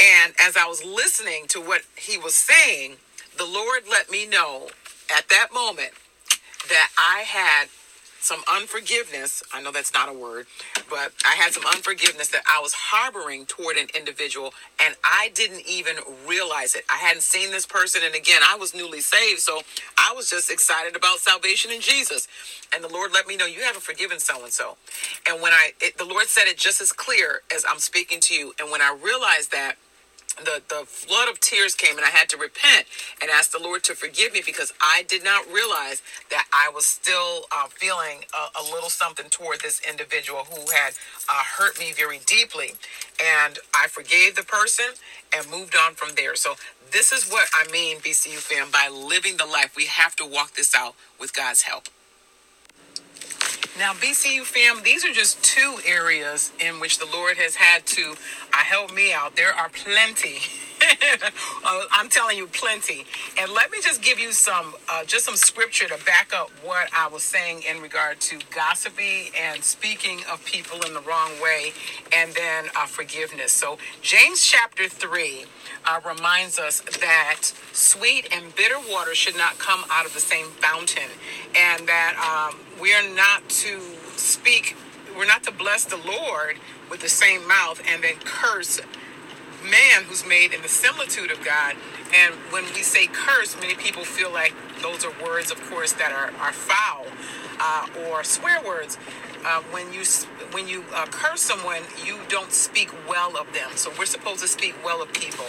And 0.00 0.34
as 0.40 0.56
I 0.56 0.66
was 0.66 0.84
listening 0.84 1.46
to 1.48 1.60
what 1.60 1.82
he 1.96 2.18
was 2.18 2.34
saying, 2.34 2.96
the 3.38 3.46
Lord 3.46 3.82
let 3.90 4.10
me 4.10 4.26
know 4.26 4.68
at 5.16 5.28
that 5.30 5.48
moment 5.54 5.92
that 6.68 6.88
I 6.98 7.20
had 7.20 7.68
some 8.20 8.42
unforgiveness. 8.52 9.42
I 9.54 9.62
know 9.62 9.70
that's 9.70 9.94
not 9.94 10.08
a 10.08 10.12
word, 10.12 10.46
but 10.90 11.12
I 11.24 11.36
had 11.36 11.52
some 11.52 11.64
unforgiveness 11.64 12.28
that 12.28 12.42
I 12.50 12.60
was 12.60 12.72
harboring 12.72 13.46
toward 13.46 13.76
an 13.76 13.86
individual 13.96 14.52
and 14.84 14.96
I 15.04 15.30
didn't 15.34 15.62
even 15.66 15.96
realize 16.26 16.74
it. 16.74 16.84
I 16.90 16.96
hadn't 16.96 17.22
seen 17.22 17.52
this 17.52 17.66
person. 17.66 18.02
And 18.04 18.16
again, 18.16 18.42
I 18.46 18.56
was 18.56 18.74
newly 18.74 19.00
saved. 19.00 19.40
So 19.40 19.60
I 19.96 20.12
was 20.16 20.28
just 20.28 20.50
excited 20.50 20.96
about 20.96 21.18
salvation 21.18 21.70
in 21.70 21.80
Jesus. 21.80 22.26
And 22.74 22.82
the 22.82 22.88
Lord 22.88 23.12
let 23.12 23.28
me 23.28 23.36
know 23.36 23.46
you 23.46 23.60
haven't 23.60 23.82
forgiven 23.82 24.18
so 24.18 24.42
and 24.42 24.52
so. 24.52 24.76
And 25.28 25.40
when 25.40 25.52
I, 25.52 25.72
it, 25.80 25.96
the 25.96 26.04
Lord 26.04 26.26
said 26.26 26.46
it 26.46 26.58
just 26.58 26.80
as 26.80 26.92
clear 26.92 27.42
as 27.54 27.64
I'm 27.68 27.78
speaking 27.78 28.18
to 28.22 28.34
you. 28.34 28.54
And 28.58 28.72
when 28.72 28.82
I 28.82 28.96
realized 29.00 29.52
that, 29.52 29.76
the, 30.38 30.62
the 30.68 30.84
flood 30.86 31.28
of 31.28 31.40
tears 31.40 31.74
came 31.74 31.96
and 31.96 32.04
I 32.04 32.10
had 32.10 32.28
to 32.30 32.36
repent 32.36 32.86
and 33.22 33.30
ask 33.30 33.50
the 33.50 33.62
Lord 33.62 33.82
to 33.84 33.94
forgive 33.94 34.32
me 34.32 34.42
because 34.44 34.72
I 34.80 35.04
did 35.08 35.24
not 35.24 35.46
realize 35.46 36.02
that 36.30 36.46
I 36.52 36.70
was 36.74 36.84
still 36.84 37.46
uh, 37.52 37.66
feeling 37.68 38.24
a, 38.34 38.60
a, 38.60 38.62
little 38.62 38.90
something 38.90 39.26
toward 39.30 39.60
this 39.60 39.80
individual 39.88 40.44
who 40.50 40.70
had 40.70 40.92
uh, 41.28 41.42
hurt 41.58 41.78
me 41.78 41.92
very 41.96 42.20
deeply. 42.26 42.72
And 43.22 43.58
I 43.74 43.88
forgave 43.88 44.36
the 44.36 44.42
person 44.42 44.86
and 45.34 45.50
moved 45.50 45.74
on 45.74 45.94
from 45.94 46.14
there. 46.16 46.36
So, 46.36 46.54
this 46.92 47.10
is 47.10 47.28
what 47.28 47.48
I 47.52 47.70
mean, 47.72 47.98
BCU 47.98 48.38
fam, 48.38 48.70
by 48.70 48.88
living 48.88 49.38
the 49.38 49.44
life. 49.44 49.74
We 49.76 49.86
have 49.86 50.14
to 50.16 50.26
walk 50.26 50.54
this 50.54 50.72
out 50.74 50.94
with 51.18 51.34
God's 51.34 51.62
help. 51.62 51.88
Now, 53.78 53.92
BCU 53.92 54.42
fam, 54.42 54.82
these 54.82 55.04
are 55.04 55.12
just 55.12 55.42
two 55.44 55.78
areas 55.84 56.50
in 56.60 56.80
which 56.80 56.98
the 56.98 57.04
Lord 57.12 57.36
has 57.36 57.56
had 57.56 57.84
to 57.86 58.14
uh, 58.54 58.56
help 58.56 58.94
me 58.94 59.12
out. 59.12 59.36
There 59.36 59.52
are 59.52 59.68
plenty. 59.68 60.38
uh, 61.64 61.82
I'm 61.92 62.08
telling 62.08 62.38
you, 62.38 62.46
plenty. 62.46 63.04
And 63.38 63.52
let 63.52 63.70
me 63.70 63.78
just 63.82 64.00
give 64.00 64.18
you 64.18 64.32
some, 64.32 64.74
uh, 64.90 65.04
just 65.04 65.26
some 65.26 65.36
scripture 65.36 65.88
to 65.88 66.02
back 66.06 66.32
up 66.34 66.50
what 66.64 66.88
I 66.96 67.06
was 67.08 67.22
saying 67.22 67.64
in 67.68 67.82
regard 67.82 68.18
to 68.20 68.38
gossipy 68.54 69.30
and 69.38 69.62
speaking 69.62 70.20
of 70.32 70.42
people 70.46 70.80
in 70.86 70.94
the 70.94 71.00
wrong 71.02 71.32
way, 71.42 71.72
and 72.14 72.32
then 72.32 72.66
uh, 72.74 72.86
forgiveness. 72.86 73.52
So, 73.52 73.76
James 74.00 74.42
chapter 74.42 74.88
3 74.88 75.44
uh, 75.84 76.00
reminds 76.08 76.58
us 76.58 76.80
that 76.80 77.52
sweet 77.72 78.28
and 78.32 78.56
bitter 78.56 78.78
water 78.90 79.14
should 79.14 79.36
not 79.36 79.58
come 79.58 79.84
out 79.90 80.06
of 80.06 80.14
the 80.14 80.20
same 80.20 80.46
fountain, 80.46 81.10
and 81.54 81.86
that 81.86 82.16
um, 82.16 82.58
we 82.80 82.94
are 82.94 83.08
not 83.14 83.48
to 83.48 83.80
speak, 84.16 84.76
we're 85.16 85.26
not 85.26 85.42
to 85.44 85.52
bless 85.52 85.84
the 85.84 85.96
Lord 85.96 86.56
with 86.90 87.00
the 87.00 87.08
same 87.08 87.46
mouth 87.46 87.82
and 87.88 88.02
then 88.02 88.14
curse 88.24 88.80
man 89.64 90.04
who's 90.04 90.26
made 90.26 90.52
in 90.52 90.62
the 90.62 90.68
similitude 90.68 91.30
of 91.30 91.44
God. 91.44 91.74
And 92.14 92.34
when 92.52 92.64
we 92.74 92.82
say 92.82 93.06
curse, 93.06 93.56
many 93.60 93.74
people 93.74 94.04
feel 94.04 94.32
like 94.32 94.54
those 94.82 95.04
are 95.04 95.12
words, 95.24 95.50
of 95.50 95.60
course, 95.70 95.92
that 95.94 96.12
are, 96.12 96.32
are 96.40 96.52
foul 96.52 97.06
uh, 97.58 97.88
or 98.06 98.22
swear 98.22 98.62
words. 98.64 98.98
Uh, 99.46 99.62
when 99.70 99.92
you 99.92 100.02
when 100.52 100.68
you 100.68 100.84
uh, 100.92 101.06
curse 101.06 101.40
someone, 101.42 101.82
you 102.04 102.18
don't 102.28 102.52
speak 102.52 102.90
well 103.08 103.36
of 103.36 103.52
them. 103.54 103.70
So 103.76 103.92
we're 103.98 104.06
supposed 104.06 104.40
to 104.40 104.48
speak 104.48 104.74
well 104.84 105.02
of 105.02 105.12
people. 105.12 105.46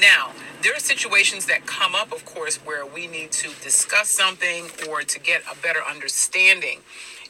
Now, 0.00 0.32
there 0.62 0.72
are 0.76 0.80
situations 0.80 1.46
that 1.46 1.66
come 1.66 1.96
up, 1.96 2.12
of 2.12 2.24
course, 2.24 2.58
where 2.58 2.86
we 2.86 3.08
need 3.08 3.32
to 3.32 3.50
discuss 3.62 4.08
something 4.08 4.66
or 4.88 5.02
to 5.02 5.20
get 5.20 5.42
a 5.50 5.56
better 5.60 5.80
understanding. 5.82 6.80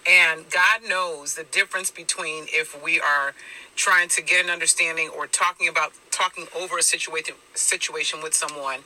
And 0.09 0.44
God 0.50 0.83
knows 0.88 1.37
the 1.37 1.44
difference 1.44 1.90
between 1.90 2.46
if 2.48 2.83
we 2.85 3.00
are 3.00 3.35
trying 3.76 4.09
to 4.11 4.22
get 4.22 4.44
an 4.44 4.50
understanding 4.50 5.11
or 5.16 5.26
talking 5.26 5.68
about 5.68 5.92
talking 6.11 6.46
over 6.54 6.78
a 6.78 6.83
situation 6.83 7.37
situation 7.54 8.20
with 8.22 8.35
someone 8.35 8.80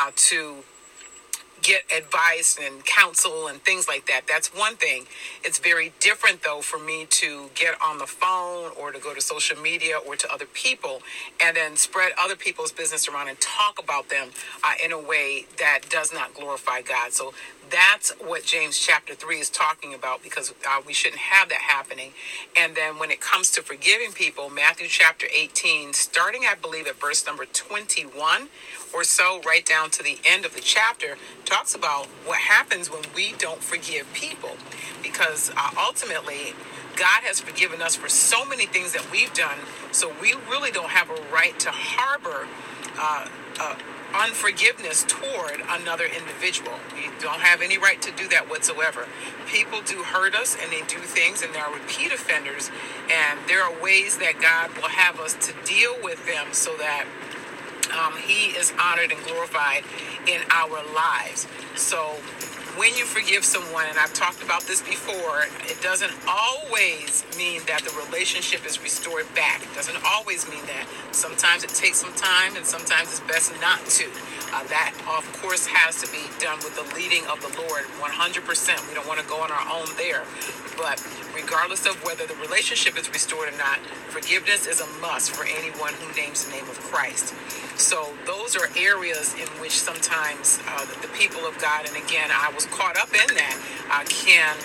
uh, 0.00 0.10
to 0.16 0.64
get 1.62 1.82
advice 1.96 2.58
and 2.62 2.84
counsel 2.86 3.48
and 3.48 3.62
things 3.62 3.88
like 3.88 4.06
that. 4.06 4.22
That's 4.28 4.48
one 4.54 4.76
thing. 4.76 5.06
It's 5.44 5.58
very 5.58 5.92
different, 6.00 6.42
though, 6.42 6.60
for 6.62 6.78
me 6.78 7.06
to 7.10 7.50
get 7.54 7.74
on 7.82 7.98
the 7.98 8.06
phone 8.06 8.72
or 8.80 8.92
to 8.92 8.98
go 8.98 9.14
to 9.14 9.20
social 9.20 9.60
media 9.60 9.98
or 10.06 10.16
to 10.16 10.32
other 10.32 10.46
people 10.46 11.02
and 11.42 11.56
then 11.56 11.76
spread 11.76 12.12
other 12.22 12.36
people's 12.36 12.72
business 12.72 13.08
around 13.08 13.28
and 13.28 13.40
talk 13.40 13.78
about 13.82 14.08
them 14.10 14.30
uh, 14.64 14.74
in 14.84 14.92
a 14.92 15.00
way 15.00 15.46
that 15.58 15.80
does 15.90 16.12
not 16.12 16.34
glorify 16.34 16.82
God. 16.82 17.12
So 17.12 17.34
that's 17.70 18.10
what 18.20 18.44
James 18.44 18.78
chapter 18.78 19.14
3 19.14 19.38
is 19.38 19.50
talking 19.50 19.94
about 19.94 20.22
because 20.22 20.52
uh, 20.68 20.80
we 20.86 20.92
shouldn't 20.92 21.20
have 21.20 21.48
that 21.48 21.60
happening. 21.60 22.12
And 22.56 22.74
then 22.74 22.98
when 22.98 23.10
it 23.10 23.20
comes 23.20 23.50
to 23.52 23.62
forgiving 23.62 24.12
people, 24.12 24.50
Matthew 24.50 24.86
chapter 24.88 25.26
18, 25.34 25.92
starting, 25.94 26.42
I 26.48 26.54
believe, 26.54 26.86
at 26.86 27.00
verse 27.00 27.26
number 27.26 27.44
21 27.46 28.48
or 28.94 29.04
so, 29.04 29.40
right 29.46 29.64
down 29.64 29.90
to 29.90 30.02
the 30.02 30.18
end 30.24 30.44
of 30.44 30.54
the 30.54 30.60
chapter, 30.60 31.16
talks 31.44 31.74
about 31.74 32.06
what 32.24 32.38
happens 32.38 32.90
when 32.90 33.02
we 33.14 33.34
don't 33.38 33.62
forgive 33.62 34.12
people. 34.14 34.50
Because 35.02 35.50
uh, 35.56 35.70
ultimately, 35.78 36.54
God 36.96 37.22
has 37.22 37.40
forgiven 37.40 37.82
us 37.82 37.96
for 37.96 38.08
so 38.08 38.44
many 38.44 38.66
things 38.66 38.92
that 38.92 39.06
we've 39.12 39.32
done, 39.34 39.58
so 39.92 40.12
we 40.20 40.34
really 40.50 40.70
don't 40.70 40.90
have 40.90 41.10
a 41.10 41.32
right 41.32 41.58
to 41.60 41.70
harbor. 41.70 42.48
Uh, 42.98 43.28
uh, 43.60 43.76
unforgiveness 44.14 45.04
toward 45.04 45.60
another 45.68 46.04
individual. 46.04 46.72
We 46.94 47.10
don't 47.20 47.40
have 47.40 47.60
any 47.62 47.78
right 47.78 48.00
to 48.02 48.12
do 48.12 48.28
that 48.28 48.48
whatsoever. 48.48 49.06
People 49.46 49.80
do 49.82 50.02
hurt 50.02 50.34
us 50.34 50.56
and 50.60 50.72
they 50.72 50.82
do 50.82 50.98
things 51.00 51.42
and 51.42 51.54
they 51.54 51.60
are 51.60 51.72
repeat 51.72 52.12
offenders. 52.12 52.70
And 53.10 53.38
there 53.48 53.62
are 53.62 53.82
ways 53.82 54.18
that 54.18 54.40
God 54.40 54.74
will 54.76 54.90
have 54.90 55.20
us 55.20 55.34
to 55.46 55.54
deal 55.64 55.96
with 56.02 56.24
them 56.26 56.48
so 56.52 56.76
that 56.76 57.06
um, 57.92 58.16
He 58.18 58.50
is 58.56 58.72
honored 58.80 59.12
and 59.12 59.22
glorified 59.24 59.84
in 60.26 60.40
our 60.50 60.82
lives. 60.94 61.46
So 61.76 62.16
when 62.78 62.94
you 62.94 63.04
forgive 63.04 63.44
someone, 63.44 63.86
and 63.90 63.98
I've 63.98 64.14
talked 64.14 64.40
about 64.40 64.62
this 64.62 64.80
before, 64.80 65.42
it 65.66 65.82
doesn't 65.82 66.12
always 66.28 67.24
mean 67.36 67.60
that 67.66 67.82
the 67.82 67.90
relationship 68.06 68.64
is 68.64 68.80
restored 68.80 69.26
back. 69.34 69.62
It 69.62 69.74
doesn't 69.74 69.98
always 70.06 70.48
mean 70.48 70.62
that. 70.66 70.86
Sometimes 71.10 71.64
it 71.64 71.70
takes 71.70 71.98
some 71.98 72.14
time, 72.14 72.54
and 72.56 72.64
sometimes 72.64 73.10
it's 73.10 73.20
best 73.26 73.52
not 73.60 73.84
to. 73.98 74.06
Uh, 74.52 74.64
that, 74.68 74.94
of 75.04 75.24
course, 75.42 75.66
has 75.66 76.00
to 76.00 76.10
be 76.10 76.24
done 76.40 76.58
with 76.64 76.74
the 76.74 76.86
leading 76.96 77.26
of 77.26 77.40
the 77.40 77.52
Lord 77.60 77.84
100%. 78.00 78.88
We 78.88 78.94
don't 78.94 79.06
want 79.06 79.20
to 79.20 79.26
go 79.26 79.40
on 79.40 79.52
our 79.52 79.66
own 79.68 79.86
there. 79.96 80.24
But 80.76 81.02
regardless 81.34 81.86
of 81.86 81.96
whether 82.04 82.26
the 82.26 82.34
relationship 82.36 82.98
is 82.98 83.08
restored 83.10 83.52
or 83.52 83.56
not, 83.58 83.78
forgiveness 84.08 84.66
is 84.66 84.80
a 84.80 84.86
must 85.00 85.30
for 85.32 85.44
anyone 85.44 85.92
who 85.94 86.08
names 86.14 86.44
the 86.44 86.52
name 86.52 86.68
of 86.68 86.78
Christ. 86.80 87.34
So 87.76 88.14
those 88.26 88.56
are 88.56 88.68
areas 88.76 89.34
in 89.34 89.48
which 89.60 89.76
sometimes 89.76 90.60
uh, 90.66 90.86
the 91.02 91.08
people 91.08 91.46
of 91.46 91.58
God, 91.60 91.86
and 91.86 91.96
again, 91.96 92.30
I 92.32 92.50
was 92.54 92.66
caught 92.66 92.96
up 92.96 93.12
in 93.12 93.34
that, 93.36 93.56
uh, 93.92 94.04
can 94.08 94.56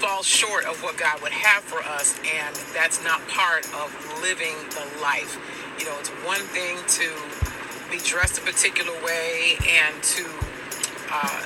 fall 0.00 0.22
short 0.22 0.64
of 0.64 0.82
what 0.82 0.96
God 0.96 1.20
would 1.22 1.32
have 1.32 1.62
for 1.64 1.80
us, 1.80 2.18
and 2.24 2.56
that's 2.72 3.02
not 3.04 3.20
part 3.28 3.66
of 3.74 3.92
living 4.22 4.56
the 4.70 4.86
life. 5.02 5.36
You 5.78 5.86
know, 5.86 5.96
it's 5.98 6.10
one 6.24 6.40
thing 6.56 6.78
to 7.00 7.49
be 7.90 7.98
dressed 7.98 8.38
a 8.38 8.42
particular 8.42 8.92
way 9.04 9.56
and 9.66 10.02
to 10.02 10.24
uh, 11.10 11.42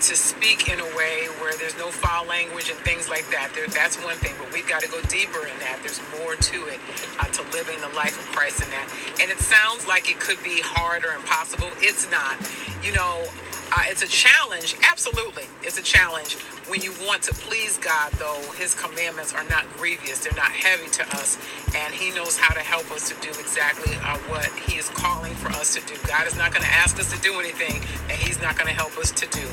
to 0.00 0.14
speak 0.14 0.68
in 0.70 0.78
a 0.78 0.96
way 0.96 1.26
where 1.40 1.56
there's 1.58 1.76
no 1.76 1.90
foul 1.90 2.24
language 2.26 2.70
and 2.70 2.78
things 2.80 3.08
like 3.08 3.28
that. 3.30 3.50
There, 3.52 3.66
that's 3.66 3.96
one 4.04 4.14
thing, 4.16 4.34
but 4.38 4.52
we've 4.52 4.68
got 4.68 4.80
to 4.82 4.88
go 4.88 5.00
deeper 5.02 5.42
in 5.46 5.58
that. 5.58 5.80
There's 5.82 6.00
more 6.20 6.36
to 6.36 6.66
it 6.66 6.78
uh, 7.18 7.24
to 7.26 7.42
living 7.50 7.80
the 7.80 7.90
life 7.96 8.14
of 8.14 8.24
Christ 8.30 8.62
in 8.62 8.70
that. 8.70 8.86
And 9.20 9.30
it 9.30 9.38
sounds 9.38 9.88
like 9.88 10.08
it 10.08 10.20
could 10.20 10.42
be 10.44 10.62
hard 10.62 11.04
or 11.04 11.14
impossible. 11.14 11.70
It's 11.78 12.08
not. 12.10 12.38
You 12.82 12.94
know, 12.94 13.26
uh, 13.72 13.82
it's 13.86 14.02
a 14.02 14.08
challenge, 14.08 14.76
absolutely. 14.90 15.44
It's 15.62 15.78
a 15.78 15.82
challenge. 15.82 16.36
When 16.68 16.80
you 16.82 16.92
want 17.06 17.22
to 17.24 17.34
please 17.34 17.78
God, 17.78 18.12
though, 18.14 18.40
His 18.56 18.74
commandments 18.74 19.34
are 19.34 19.44
not 19.44 19.66
grievous, 19.76 20.20
they're 20.24 20.32
not 20.34 20.52
heavy 20.52 20.88
to 20.90 21.02
us, 21.16 21.38
and 21.74 21.92
He 21.94 22.10
knows 22.14 22.38
how 22.38 22.54
to 22.54 22.60
help 22.60 22.90
us 22.92 23.08
to 23.10 23.14
do 23.20 23.28
exactly 23.30 23.94
uh, 24.04 24.18
what 24.28 24.46
He 24.66 24.78
is 24.78 24.88
calling 24.90 25.34
for 25.34 25.48
us 25.48 25.74
to 25.74 25.80
do. 25.86 25.94
God 26.06 26.26
is 26.26 26.36
not 26.36 26.52
going 26.52 26.64
to 26.64 26.72
ask 26.72 26.98
us 26.98 27.12
to 27.12 27.20
do 27.20 27.40
anything, 27.40 27.82
and 28.10 28.18
He's 28.18 28.40
not 28.40 28.56
going 28.56 28.68
to 28.68 28.74
help 28.74 28.96
us 28.98 29.12
to 29.12 29.26
do. 29.28 29.46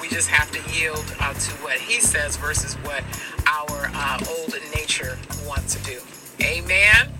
We 0.00 0.08
just 0.08 0.28
have 0.28 0.50
to 0.52 0.78
yield 0.78 1.04
uh, 1.20 1.34
to 1.34 1.50
what 1.62 1.78
He 1.78 2.00
says 2.00 2.36
versus 2.36 2.74
what 2.84 3.02
our 3.46 3.90
uh, 3.94 4.20
old 4.38 4.54
nature 4.74 5.18
wants 5.46 5.74
to 5.76 5.82
do. 5.84 6.00
Amen. 6.42 7.10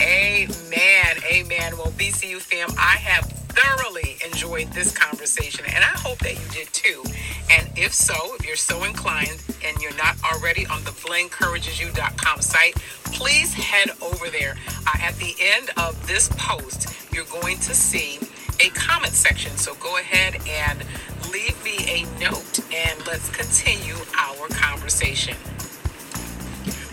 Amen. 0.00 1.16
Amen. 1.32 1.76
Well, 1.76 1.92
BCU 1.92 2.38
fam, 2.40 2.68
I 2.78 2.96
have 2.98 3.37
thoroughly 3.58 4.16
enjoyed 4.24 4.68
this 4.72 4.96
conversation, 4.96 5.64
and 5.66 5.82
I 5.82 5.98
hope 5.98 6.18
that 6.18 6.34
you 6.34 6.48
did 6.52 6.72
too. 6.72 7.02
And 7.50 7.68
if 7.76 7.92
so, 7.92 8.14
if 8.36 8.46
you're 8.46 8.56
so 8.56 8.84
inclined 8.84 9.42
and 9.64 9.76
you're 9.82 9.96
not 9.96 10.16
already 10.32 10.66
on 10.66 10.84
the 10.84 10.90
blenencouragesyou.com 10.90 12.40
site, 12.40 12.74
please 13.04 13.52
head 13.54 13.90
over 14.00 14.28
there. 14.28 14.54
Uh, 14.86 14.98
at 15.02 15.16
the 15.16 15.34
end 15.40 15.70
of 15.76 16.06
this 16.06 16.28
post, 16.36 16.94
you're 17.12 17.24
going 17.42 17.58
to 17.58 17.74
see 17.74 18.18
a 18.60 18.68
comment 18.70 19.12
section. 19.12 19.56
So 19.56 19.74
go 19.74 19.96
ahead 19.98 20.36
and 20.48 20.84
leave 21.32 21.62
me 21.64 21.78
a 21.88 22.04
note 22.20 22.60
and 22.72 23.06
let's 23.06 23.28
continue 23.30 23.96
our 24.16 24.48
conversation. 24.48 25.36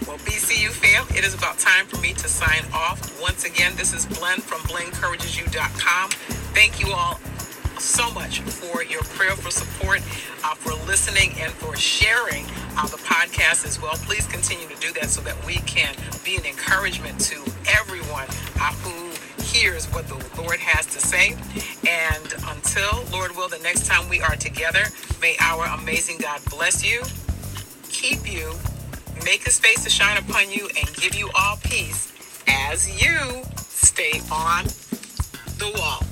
Well, 0.08 0.18
BCU 0.20 0.70
fam, 0.70 1.08
it 1.18 1.26
is 1.26 1.34
about 1.34 1.58
time 1.58 1.88
for 1.88 1.98
me 2.00 2.14
to 2.14 2.28
sign 2.28 2.64
off. 2.72 3.20
Once 3.20 3.44
again, 3.44 3.74
this 3.76 3.92
is 3.92 4.06
Blen 4.06 4.40
from 4.40 4.62
blenencouragesyou.com. 4.62 6.12
Thank 6.54 6.80
you 6.80 6.94
all 6.94 7.20
so 7.80 8.12
much 8.12 8.42
for 8.42 8.84
your 8.84 9.02
prayerful 9.02 9.50
support, 9.50 10.02
uh, 10.44 10.54
for 10.54 10.74
listening, 10.86 11.32
and 11.40 11.52
for 11.54 11.76
sharing 11.76 12.46
uh, 12.78 12.86
the 12.86 12.98
podcast 12.98 13.66
as 13.66 13.82
well. 13.82 13.96
Please 13.96 14.28
continue 14.28 14.68
to 14.68 14.76
do 14.76 14.94
that 14.94 15.10
so 15.10 15.22
that 15.22 15.44
we 15.44 15.56
can 15.66 15.96
be 16.24 16.36
an 16.36 16.46
encouragement 16.46 17.20
to 17.22 17.42
everyone 17.68 18.28
uh, 18.62 18.72
who 18.86 19.10
hears 19.44 19.88
what 19.88 20.08
the 20.08 20.24
Lord 20.40 20.60
has 20.60 20.86
to 20.86 21.00
say. 21.00 21.32
And 21.90 22.34
until, 22.50 23.04
Lord 23.12 23.36
will, 23.36 23.50
the 23.50 23.60
next 23.64 23.88
time 23.88 24.08
we 24.08 24.22
are 24.22 24.36
together, 24.36 24.84
may 25.20 25.36
our 25.40 25.66
amazing 25.80 26.20
God 26.20 26.42
bless 26.52 26.86
you, 26.86 27.02
keep 27.90 28.32
you, 28.32 28.54
make 29.26 29.44
his 29.44 29.60
face 29.60 29.84
to 29.84 29.90
shine 29.90 30.18
upon 30.18 30.52
you, 30.52 30.70
and 30.78 30.96
give 30.96 31.16
you 31.16 31.30
all 31.36 31.58
peace 31.64 32.14
as 32.48 32.88
you 33.02 33.44
stay 33.58 34.22
on 34.32 34.66
the 35.58 35.74
wall. 35.80 36.05